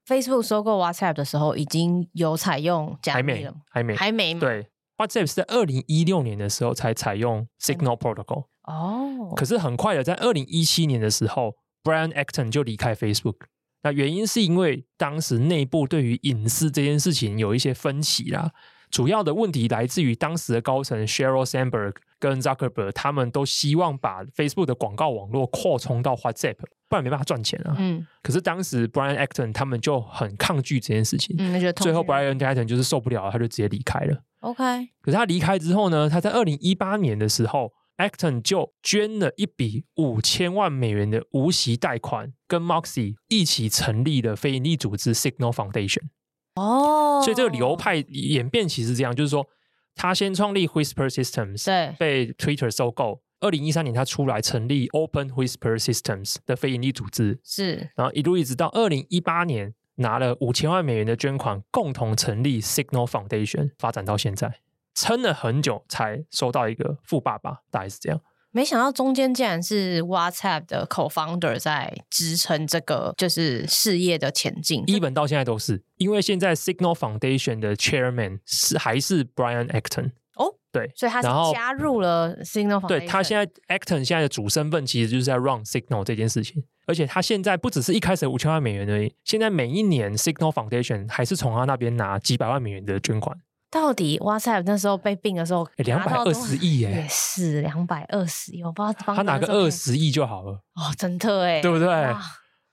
[0.08, 3.54] Facebook 收购 WhatsApp 的时候，已经有采用加密了？
[3.70, 4.40] 还没，还没，还没。
[4.40, 8.46] 对，WhatsApp 是在二零一六年的时候才采用 Signal Protocol。
[8.64, 9.34] 哦。
[9.36, 13.36] 可是很快的，在二零一七年的时候，Brian Acton 就离开 Facebook。
[13.84, 18.52] 那原因是因为当时内部对于隐私这件事情有一些分歧啦。
[18.92, 26.58] 主要的问题来自于当时的高层 Sheryl Sandberg 跟 Zuckerberg，他们都希望把 Facebook 的广告网络扩充到 WhatsApp，
[26.90, 27.76] 不然没办法赚钱啊。
[27.80, 28.06] 嗯。
[28.22, 31.36] 可是当时 Brian Acton 他们就很抗拒这件事情。
[31.40, 31.74] 嗯。
[31.76, 34.22] 最后 Brian Acton 就是受不了了，他就直接离开了。
[34.42, 34.64] OK。
[35.02, 46.10] 可是他离开之后呢，他在二零一八年的时候 Acton 就捐了一笔五千万美元的无息贷款，跟 Moxie 一起成立的非营利组织 Signal Foundation。
[46.56, 49.48] 哦，所以这个流派演变其实是这样，就是说
[49.96, 53.22] 他先创立 Whisper Systems，对，被 Twitter 收购。
[53.40, 64.60] 二零一三年他出来成立 Open Whisper Systems 的非营利组织，是，然后一路一直到二零一八年拿了五千万美元的捐款，共同成立 Signal Foundation，发展到现在。
[64.94, 68.22] 撑了很久才收到一个富爸爸，大概是这样。
[68.54, 74.84] 没想到中间竟然是 WhatsApp 的 co-founder 在支撑这个就是事业的前进。
[74.88, 82.88] 一本到现在都是，因为现在 Signal Foundation 的 Chairman 是还是 Brian Acton 哦，对，所以他是加入了 Signal Foundation。
[82.88, 93.38] 对，他现在 Acton 现在的主身份其实就是在 run Signal 这件事情，而且他现在不只是一开始五千万美元而已，现在每一年 Signal Foundation 还是从他那边拿几百万美元的捐款。
[93.72, 102.14] 到底 WhatsApp 那时候被病的时候，两百二十亿耶，也是两百二十亿，我不知道他拿个二十亿就好了哦，真的哎，对不对？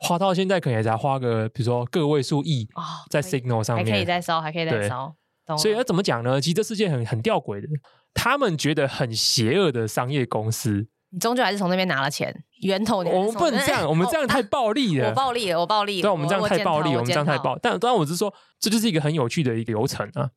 [0.01, 5.15] 花到现在可能也才花个，比如说个位数亿哦，在 Signal 上面还可以再烧，还可以再烧。
[5.57, 6.41] 所以要怎么讲呢？
[6.41, 7.67] 其实这世界很很吊诡的，
[8.13, 12.99] 他们觉得很邪恶的商业公司，你终究还是从那边拿了钱源头。
[12.99, 16.03] 我们不能这样，我们这样太暴力了， 我暴力了，我暴力了。
[16.03, 17.59] 对，我们这样太暴力，我们这样太暴。
[17.63, 20.29] 但当然，我是说，这就是一个很有趣的一个流程啊。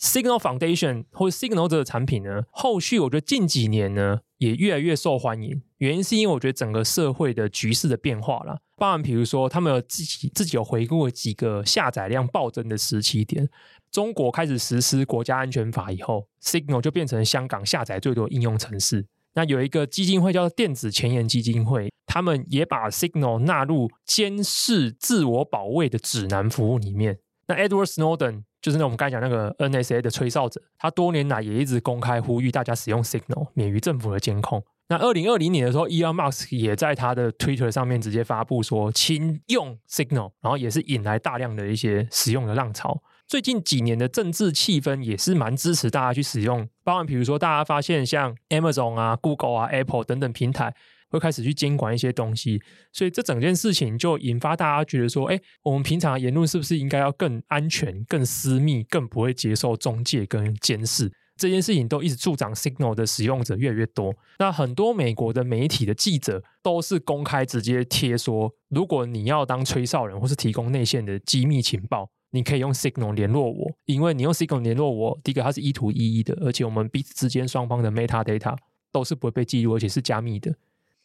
[0.00, 5.60] Signal Foundation 或者 Signal 这个产品呢，后续我觉得近几年呢也越来越受欢迎。
[5.78, 13.48] 原因是因为我觉得整个社会的局势的变化啦，包含比如说他们有自己自己有回顾几个下载量暴增的时期点。
[13.90, 19.06] 中国开始实施国家安全法以后，Signal 就变成香港下载最多的应用程式。
[19.34, 27.18] 那有一个基金会叫做电子前沿基金会，他们也把 Signal 纳入监视自我保卫的指南服务里面。
[27.46, 34.62] 那 Edward Snowden 就是那我们刚才讲那个 NSA 的吹哨者，他多年来也一直公开呼吁大家使用 Signal，免于政府的监控。
[34.90, 43.02] 那二零二零年的时候，Elon Musk 也在他的 Twitter 上面直接发布说，请用 Signal，然后也是引来大量的一些使用的浪潮。
[43.26, 50.74] 最近几年的政治气氛也是蛮支持大家去使用，包含比如说大家发现像 Amazon 啊、Google 啊、Apple 等等平台。
[51.10, 52.60] 会开始去监管一些东西，
[52.92, 61.10] 所以这整件事情就引发大家觉得说：哎，我们平常言论是不是应该要更安全、更私密、更不会接受中介跟监视？
[61.36, 64.12] 这件事情都一直助长 Signal 的使用者越来越多。
[64.40, 78.58] 那很多美国的媒体的记者都是公开直接贴说：如果你要当吹哨人或是提供内线的机密情报，你可以用 Signal 联络我，因为你用 Signal 联络我，第一个它是一图一一的，而且我们彼此之间双方的 metadata
[78.90, 80.52] 都是不会被记录，而且是加密的。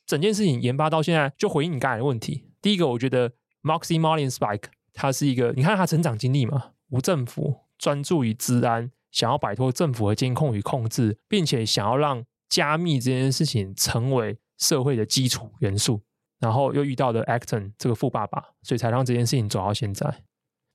[0.06, 2.46] 整件事情研发到现在，就回应你刚才的问题。
[2.62, 3.32] 第一个，我觉得
[3.62, 16.02] Moxie Marlinspike 他是一个，你看他成长经历嘛，无政府，专注于治安，想要摆脱政府的监控与控制，并且想要让加密这件事情成为社会的基础元素。
[16.40, 20.24] 然后又遇到了 Acton 这个富爸爸，所以才让这件事情走到现在。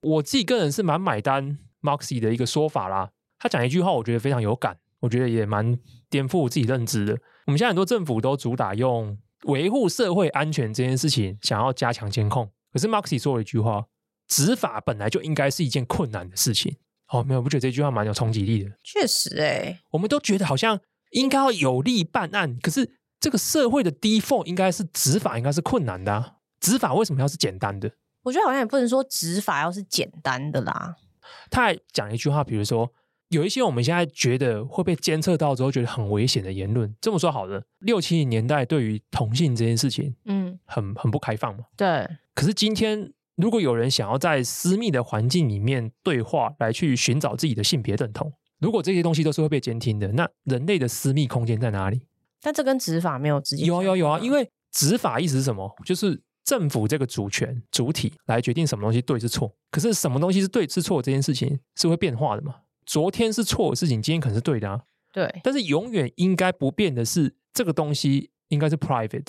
[0.01, 3.11] 我自己个人是蛮买单 Moxie 的一个说法啦。
[3.37, 5.77] 他讲一句话，我觉得非常有感，我觉得也蛮
[6.09, 7.15] 颠覆我自己认知的。
[7.49, 12.47] 我们现在很多政府都主打用维护社会安全这件事情，想要加强监控。
[12.71, 13.87] 可是 Moxie 说了一句话
[14.29, 16.77] ：“执法本来就应该是一件困难的事情。”
[17.09, 18.71] 哦，没有，不觉得这句话蛮有冲击力的？
[18.83, 20.79] 确实，哎，我们都觉得好像
[21.09, 22.87] 应该要有力办案，可是
[23.19, 26.33] 这个社会的 default 应该是执法应该是困难的啊。
[26.59, 27.91] 执法为什么要是简单的？
[28.21, 30.97] 我觉得好像也不能说执法要是简单的啦。
[31.49, 32.93] 他还讲了一句话，比如说。
[33.29, 41.65] 有一些我们现在觉得会被监测到之后觉得很危险的言论，这么说好了，六七零年代对于同性这件事情，嗯，很很不开放嘛。
[41.77, 42.07] 对。
[42.33, 52.01] 可是今天，如果有人想要在私密的环境里面对话，来去寻找自己的性别认同，如果这些东西都是会被监听的，那人类的私密空间在哪里？
[52.41, 53.65] 但这跟执法没有直接。
[53.65, 55.69] 有有有啊，因为执法意思是什么？
[55.85, 59.53] 就是政府这个主权主体来决定什么东西对是错。
[59.69, 62.55] 可是什么东西是对是错这件事情是会变化的嘛？
[62.89, 64.81] 昨天是错的事情，今天可能是对的啊。
[65.13, 69.27] 对，但是永远应该不变的是，这个东西应该是 private，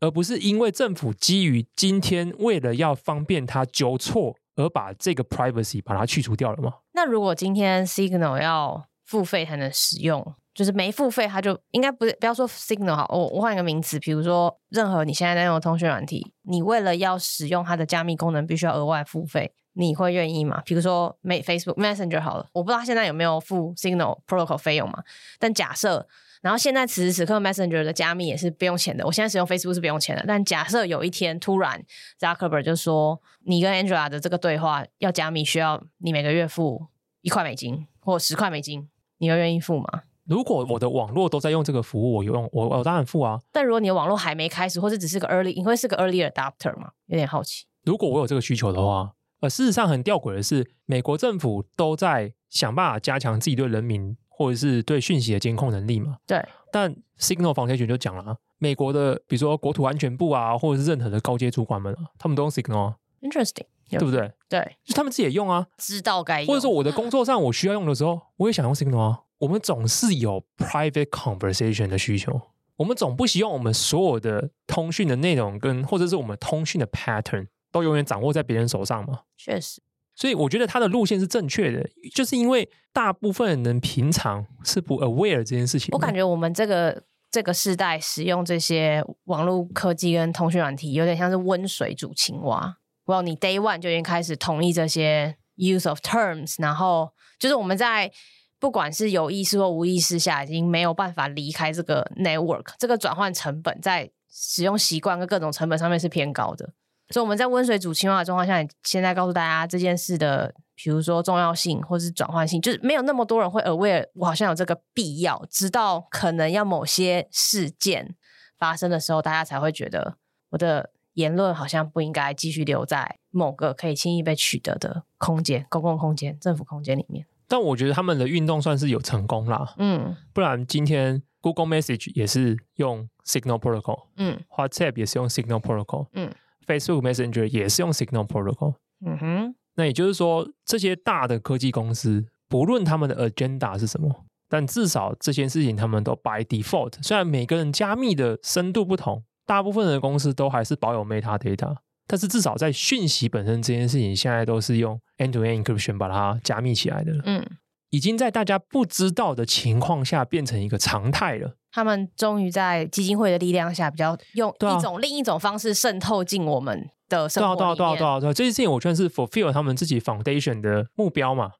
[0.00, 6.76] 而不是因为政府基于今天为了要方便他纠错而把这个 privacy 把它去除掉了吗？
[6.94, 19.52] 那如果今天 Signal 要付费才能使用，就是没付费，它就应该不是不要说 Signal 好，我我换一个名词，比如说任何你现在在用的通讯软体，你为了要使用它的加密功能，必须要额外付费。
[19.74, 20.62] 你会愿意吗？
[20.64, 25.02] 比如说，Facebook Messenger 好了，我不知道他现在有没有付 Signal Protocol 费用嘛？
[25.38, 26.08] 但假设，
[26.40, 30.24] 然后现在此时此刻 Messenger 的加密也是不用钱的，我现在使用 Facebook 是不用钱的。
[30.26, 31.84] 但假设有一天突然
[32.20, 36.86] Zuckerberg 就说，你跟 Angela 的这个对话要加密，需要你每个月付
[37.22, 40.02] 一块美金或十块美金，你会愿意付吗？
[40.26, 43.40] 如果我的网络都在用这个服务，我用我我当然付啊。
[43.52, 46.92] 但如果你的网络还没开始，或者只是个 early，你会是个 early adopter 吗？
[47.06, 47.66] 有点好奇。
[47.84, 49.12] 如果我有这个需求的话，
[49.44, 56.16] 呃，事实上很吊诡的是，美国政府都在想办法加强自己对人民或者是对讯息的监控能力嘛。
[56.26, 56.42] 对。
[56.72, 62.94] 但 Signal Foundation 就讲了，美国的比如说国土安全部啊，或者是任何的高阶主管们啊，他们都用 Signal。
[63.20, 64.32] Interesting，对不对？
[64.48, 66.48] 对，就他们自己也用啊，知道该用。
[66.48, 69.20] 或者说我的工作上我需要用的时候，我也想用 Signal 啊。
[69.40, 72.40] 我们总是有 private conversation 的需求，
[72.76, 79.22] 我们总不希望我们所有的通讯的内容跟或者是我们通讯的 pattern 都永远掌握在别人手上嘛？
[79.36, 79.82] 确实，
[80.14, 85.88] 所以我觉得他的路线是正确的，就是因为大部分人平常是不 aware 这件事情。
[85.90, 87.02] 我感觉我们这个
[87.32, 92.78] 这个时代使用这些网络科技跟通讯软体，有点像是温水煮青蛙。
[93.06, 97.10] Well，，你 day one 就已经开始同意这些 use of terms，然后
[97.40, 98.12] 就是我们在
[98.60, 106.72] 不管是有意识或无意识下，已经没有办法离开这个 network，这个转换成本在使用习惯跟各种成本上面是偏高的。
[107.10, 118.14] 所以我们在温水煮青蛙的状况下，现在告诉大家这件事的，比如说重要性或是转换性，就是没有那么多人会 aware，我好像有这个必要，直到可能要某些事件
[118.58, 120.16] 发生的时候，大家才会觉得
[120.50, 120.90] 我的。
[121.14, 127.24] 言论好像不应该继续留在某个可以轻易被取得的空间、公共空间、政府空间里面。
[127.46, 129.74] 但我觉得他们的运动算是有成功啦。
[129.78, 136.34] 嗯，不然今天 Google Message 也是用 Signal Protocol，嗯，WhatsApp 也是用 Signal Protocol，嗯
[136.66, 139.54] ，Facebook Messenger 也是用 Signal Protocol，嗯哼。
[139.76, 149.24] 那也就是说，这些大的科技公司，不论他们的 agenda 是什么，但至少这件事情他们都 by default，虽然每个人加密的深度不同。
[149.46, 157.12] 大部分的公司都还是保有 metadata，但是至少在讯息本身这件事情，现在都是用 end-to-end encryption 把它加密起来的。
[157.26, 157.46] 嗯，
[157.90, 161.56] 已经在大家不知道的情况下变成一个常态了。
[161.74, 167.58] 他们终于在基金会的力量下，比较用一种、啊、另一种方式渗透进我们的生活里面。
[167.58, 171.50] 对啊，对啊，对啊，对啊，这件事情我觉得是 fulfill 他们自己 foundation 的目标嘛。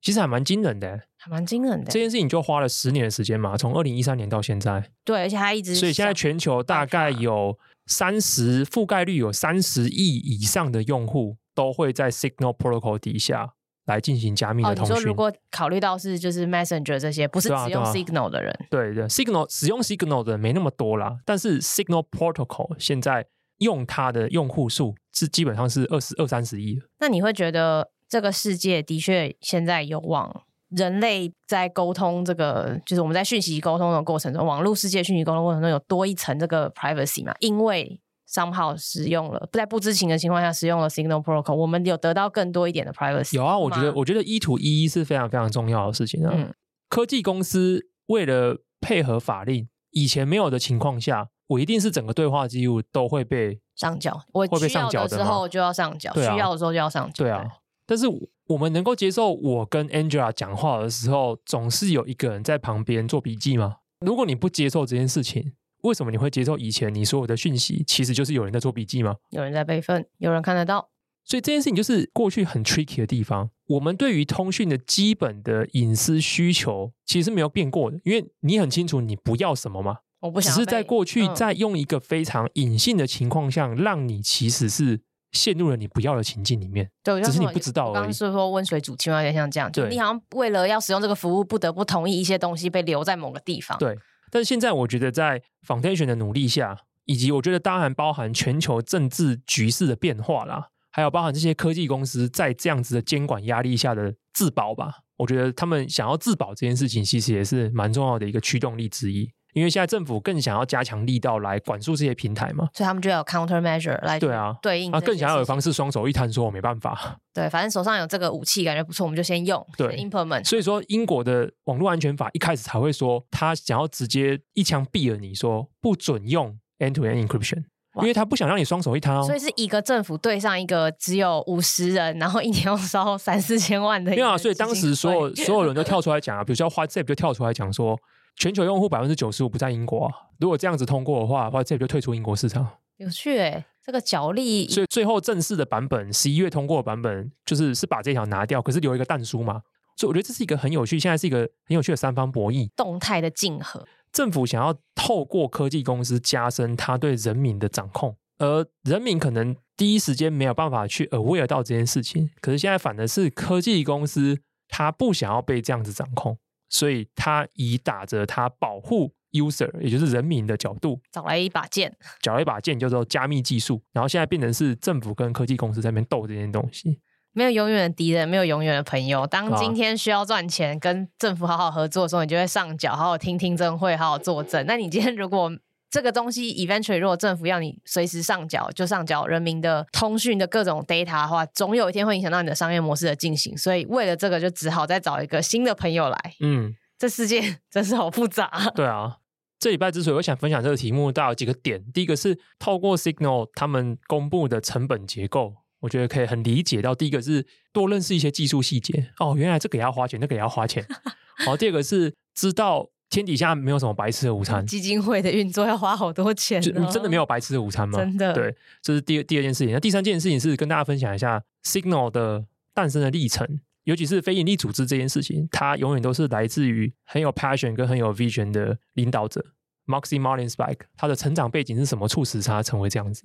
[0.00, 1.90] 其实还蛮惊人的，还蛮惊人的。
[1.90, 4.88] 这件事情就花了十年的时间嘛，从二零一三年到现在。
[5.04, 5.74] 对，而且还一直。
[5.74, 13.54] 所以现在全球大概有三十覆盖率有三十亿以上的用户都会在 Signal Protocol 底下
[13.86, 14.94] 来进行加密的通讯。
[14.94, 23.26] 哦，你说如果考虑到是就是 Messenger 这些不是只用 Signal 的人，对对，Signal 使用 Signal 的人没那么多啦，但是 Signal Protocol 现在
[23.58, 26.78] 用它的用户数是基本上是二十二三十亿。
[27.00, 27.90] 那你会觉得？
[28.08, 37.34] 这个世界的确现在有往人类在沟通这个，就是我们在讯息沟通的过程中，网络世界讯息沟通过程中有多一层这个 privacy 嘛？
[37.40, 43.36] 因为 somehow 使用了，在不知情的情况下使用了 Signal Protocol，我们有得到更多一点的 privacy。
[43.36, 46.32] 有啊，我觉得我觉得一图一一是非常非常重要的事情啊。
[46.34, 46.52] 嗯，
[46.88, 57.44] 科技公司为了配合法令，以前没有的情况下，我一定是整个对话记录都会被上缴，我需要的时候就要上缴，需要的时候就要上缴，对啊。
[57.86, 58.06] 但是
[58.48, 63.76] 我们能够接受我跟 Angela 讲话的时候，总是有一个人在旁边做笔记吗？
[64.00, 65.52] 如果你不接受这件事情，
[65.86, 69.16] 为什么你会接受以前你所有的讯息其实就是有人在做笔记吗？
[69.30, 70.90] 有人在备份，有人看得到。
[71.24, 73.50] 所以这件事情就是过去很 tricky 的地方。
[73.68, 79.98] 我们对于通讯的基本的隐私需求其实是没有变过的，因为你很清楚你不要什么吗？
[80.20, 80.52] 我不想。
[80.52, 85.00] 只是在过去在用一个非常隐性的情况下，让你其实是。
[85.32, 87.94] 陷入了你不要的情境里面，对，只是你不知道而已。
[87.94, 93.76] 刚刚是说温水煮青蛙，有点像这样，就你好像为了要使用这个服务，不得不同意一些东西被留在某个地方。
[93.76, 93.98] 对，
[94.30, 109.30] 但现在我觉得在 Foundation 的努力下，以及我觉得当然包含全球政治局势的变化啦，还有包含这些科技公司在这样子的监管压力下的自保吧，我觉得他们想要自保这件事情，其实也是蛮重要的一个驱动力之一。
[109.56, 117.18] 因为现在政府更想要加强力道来管束这些平台嘛，所以他们就要 counter measure 来对啊对应啊，更想要有方式双手一摊说我没办法。
[117.32, 119.66] 对，反正手上有这个武器，感觉不错，我们就先用。
[119.78, 120.44] 对，implement。
[120.44, 127.64] 所以说，英国的网络安全法一开始才会说，他想要直接一枪毙了你，说不准用 end-to-end encryption，
[127.96, 129.22] 因为他不想让你双手一摊哦。
[129.22, 134.10] 所以是一个政府对上一个只有五十人，然后一年要烧三四千万的。
[134.10, 137.98] 没有啊，所以当时所有 所有人都跳出来讲啊，比如说 WhatsApp 就跳出来讲说。
[138.36, 142.68] 全球用户百分之九十五不在英国啊，如果这样子通过的话，或者这就退出英国市场。
[142.98, 144.68] 有趣诶，这个角力。
[144.68, 149.62] 所以最后正式的版本，十一月通过的版本，就是是把这条拿掉，可是留一个但书嘛。
[149.96, 153.86] 所以我觉得这是一个很有趣，现在是一个很有趣的三方博弈，动态的竞合。
[154.12, 162.30] 政府想要透过科技公司加深他对人民的掌控，而人民可能第一时间没有办法去 aware 到这件事情。
[162.40, 166.38] 可是现在反而是科技公司，他不想要被这样子掌控。
[166.76, 177.00] 所以他以打着他保护 user，也就是人民的角度，找来一把剑，找来一把剑叫做加密技术，然后现在变成是政府跟科技公司在那边斗这件东西。
[177.32, 179.26] 没有永远的敌人，没有永远的朋友。
[179.26, 184.64] 当今天需要赚钱，跟政府好好合作的时候，你就会上缴，好好听听证会，好好作证。
[184.66, 185.50] 那你今天如果
[185.90, 193.56] 这个东西 eventually 如果政府要你随时上缴，就上缴人民的通讯的各种 data 的话，总有一天会影响到你的商业模式的进行。
[193.56, 196.34] 所以为了这个，就只好再找一个新的朋友来。
[196.40, 198.50] 嗯，这世界 真是好复杂。
[198.74, 199.16] 对啊，
[199.58, 201.84] 这礼拜之所以我想分享这个题目，大概有几个点。
[201.92, 205.54] 第一个是透过 Signal 他们公布的成本结构。
[205.80, 210.84] 我觉得可以很理解到，第一个是多认识一些技术细节哦，原来这个也要花钱，那个也要花钱。
[211.44, 217.98] 好，第二个是知道天底下没有什么白吃的午餐，基金会的运作要花好多钱，就真的没有白吃的午餐吗？
[217.98, 219.72] 真的，对，这是第二第二件事情。
[219.72, 222.44] 那第三件事情是跟大家分享一下 Signal 的
[222.74, 229.44] 诞生的历程，尤其是非营利组织这件事情，它永远都是来自于很有 passion 跟很有 vision 的领导者
[229.86, 233.22] Maxi Marlinspike，他的成长背景是什么促使他成为这样子？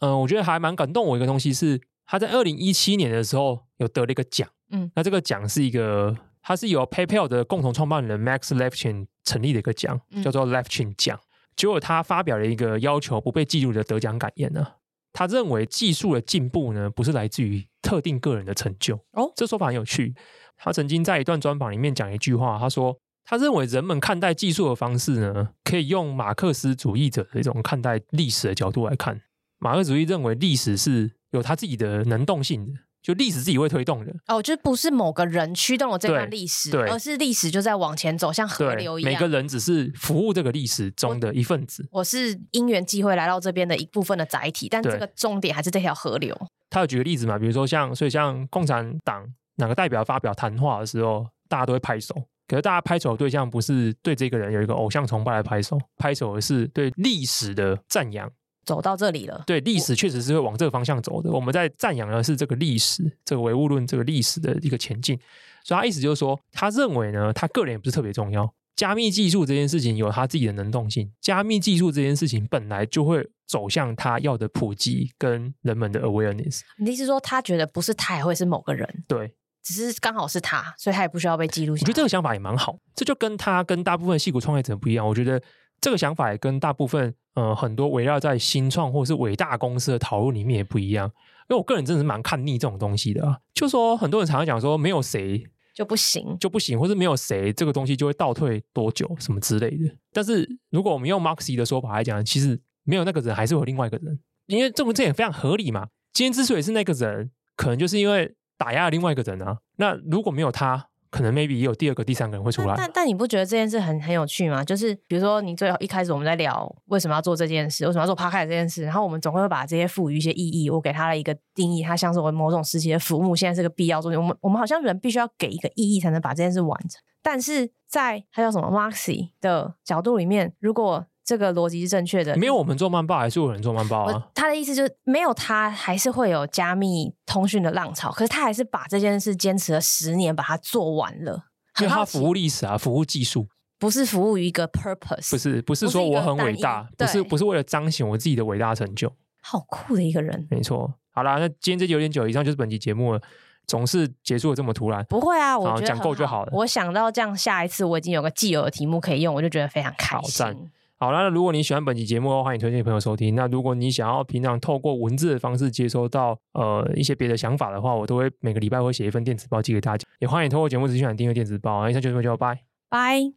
[0.00, 6.14] 嗯，我觉得还蛮感动我一个东西是，他在二零一七年的时候有得了一个奖，嗯，那这个奖是一个，
[6.46, 11.18] 他是由 PayPal 的共同创办人 Max Levchin 成立的一个奖，叫做 Levchin 奖。
[11.56, 14.64] 结果他发表了一个要求不被记录的得奖感言呢，
[15.12, 18.94] 他认为技术的进步呢，不是来自于特定个人的成就。
[19.14, 20.14] 哦，这说法很有趣。
[20.56, 29.20] 他曾经在一段专访里面讲一句话，他说他认为人们看待技术的方式呢，可以用马克思主义者的一种看待历史的角度来看。
[29.58, 32.72] 马克思主义认为历史是有他自己的能动性的，
[33.06, 34.12] 就历史自己会推动的。
[34.26, 39.12] 哦，就不是某个人驱动了这段历史，而是历史就在往前走，像河流一样。
[39.12, 41.86] 每个人只是服务这个历史中的一份子。
[41.92, 46.36] 我，我是因缘际会来到这边的一部分的载体，但这个重点还是这条河流。
[46.68, 49.24] 他有举个例子嘛，比如说像，所以像共产党
[49.58, 52.12] 哪个代表发表谈话的时候，大家都会拍手。
[52.48, 58.28] 可是大家拍手的对象不是对这个人有一个偶像崇拜来拍手，拍手而是对历史的赞扬。
[58.66, 61.30] 走到这里了，对，历史确实是会往这个方向走的。
[61.30, 65.16] 我们在赞扬的是这个历史，这个唯物论，这个历史的一个前进。
[65.64, 68.52] 所以他意思就是说，他认为呢，他个人也不是特别重要。
[68.74, 76.60] 加密技术这件事情有他自己的能动性，加密技术这件事情本来就会走向他要的普及跟人们的 awareness。
[76.78, 81.84] 你的意思说，他觉得不是他也会是某个人，对，只是刚好是他，所以他也不需要被记录下来。
[81.84, 85.06] 我觉得这个想法也蛮好，这就跟他跟大部分戏骨创业者不一样。
[85.06, 85.40] 我觉得。
[85.80, 91.06] 这个想法也跟大部分呃很多围绕在新创或者是伟大公司的讨论里面也不一样，
[91.48, 93.38] 因为我个人真的是蛮看腻这种东西的啊。
[93.54, 99.94] 就说很多人常常讲说没有谁就不行就不行，或是没有谁这个东西就会倒退多久什么之类的。
[100.12, 105.88] 但是如果我们用 Maxi 的说法来讲，其实没有那个人还是有另外一个人，因为这么这也非常合理嘛。
[106.12, 109.58] 今天之所以是那个人，可能就是因为打压了另外一个人啊。
[109.76, 110.88] 那如果没有他。
[111.16, 112.74] 可能 maybe 也有第二个、第三个人会出来。
[112.76, 114.62] 但但你不觉得这件事很很有趣吗？
[114.62, 120.68] 就是比如说，你最后一开始我们在聊为什么要做这件事，为什么要做 Podcast 这件事，然后我们总会把这些赋予一些意义。
[120.68, 124.22] 我给他了一个定义，它像是我某种时期的服务，现在是个必要作用。
[124.22, 127.00] 我们我们好像人必须要给一个意义，才能把这件事完成。
[127.22, 132.36] 但是在他叫什么 Maxi 的角度里面，如果这个逻辑是正确的。
[132.36, 134.28] 没有我们做慢报，还是有人做慢报啊？
[134.32, 138.12] 他的意思就是，没有他，还是会有加密通讯的浪潮。
[138.12, 141.46] 可是他还是把这件事坚持了十年，把它做完了。
[141.80, 143.48] 因为他服务历史啊，服务技术，
[143.78, 145.32] 不是服务于一个 purpose。
[145.32, 149.12] 不是，不是说我很伟大，不是，不是为了彰显我自己的伟大成就。
[149.42, 150.46] 好酷的一个人。
[150.48, 150.94] 没错。
[151.10, 153.20] 好啦，那今天这集有点久，以上就是本期节目了。
[153.66, 156.52] 总是结束的这么突然，不会啊，我觉得讲够就好了。
[156.52, 160.46] 我想到这样，下一次我已经有个既有的题目可以用，我就觉得非常开心。
[160.46, 160.54] 好，
[161.00, 163.34] 那如果你喜欢本期节目的话，欢迎推荐朋友收听。
[163.34, 170.06] 那如果你想要平常透过文字的方式接收到呃一些别的想法的话，我都会每个礼拜会写一份电子报寄给大家。
[170.20, 171.88] 也欢迎透过节目资讯栏订阅电子报。
[171.88, 173.36] 以上就是这么就拜拜。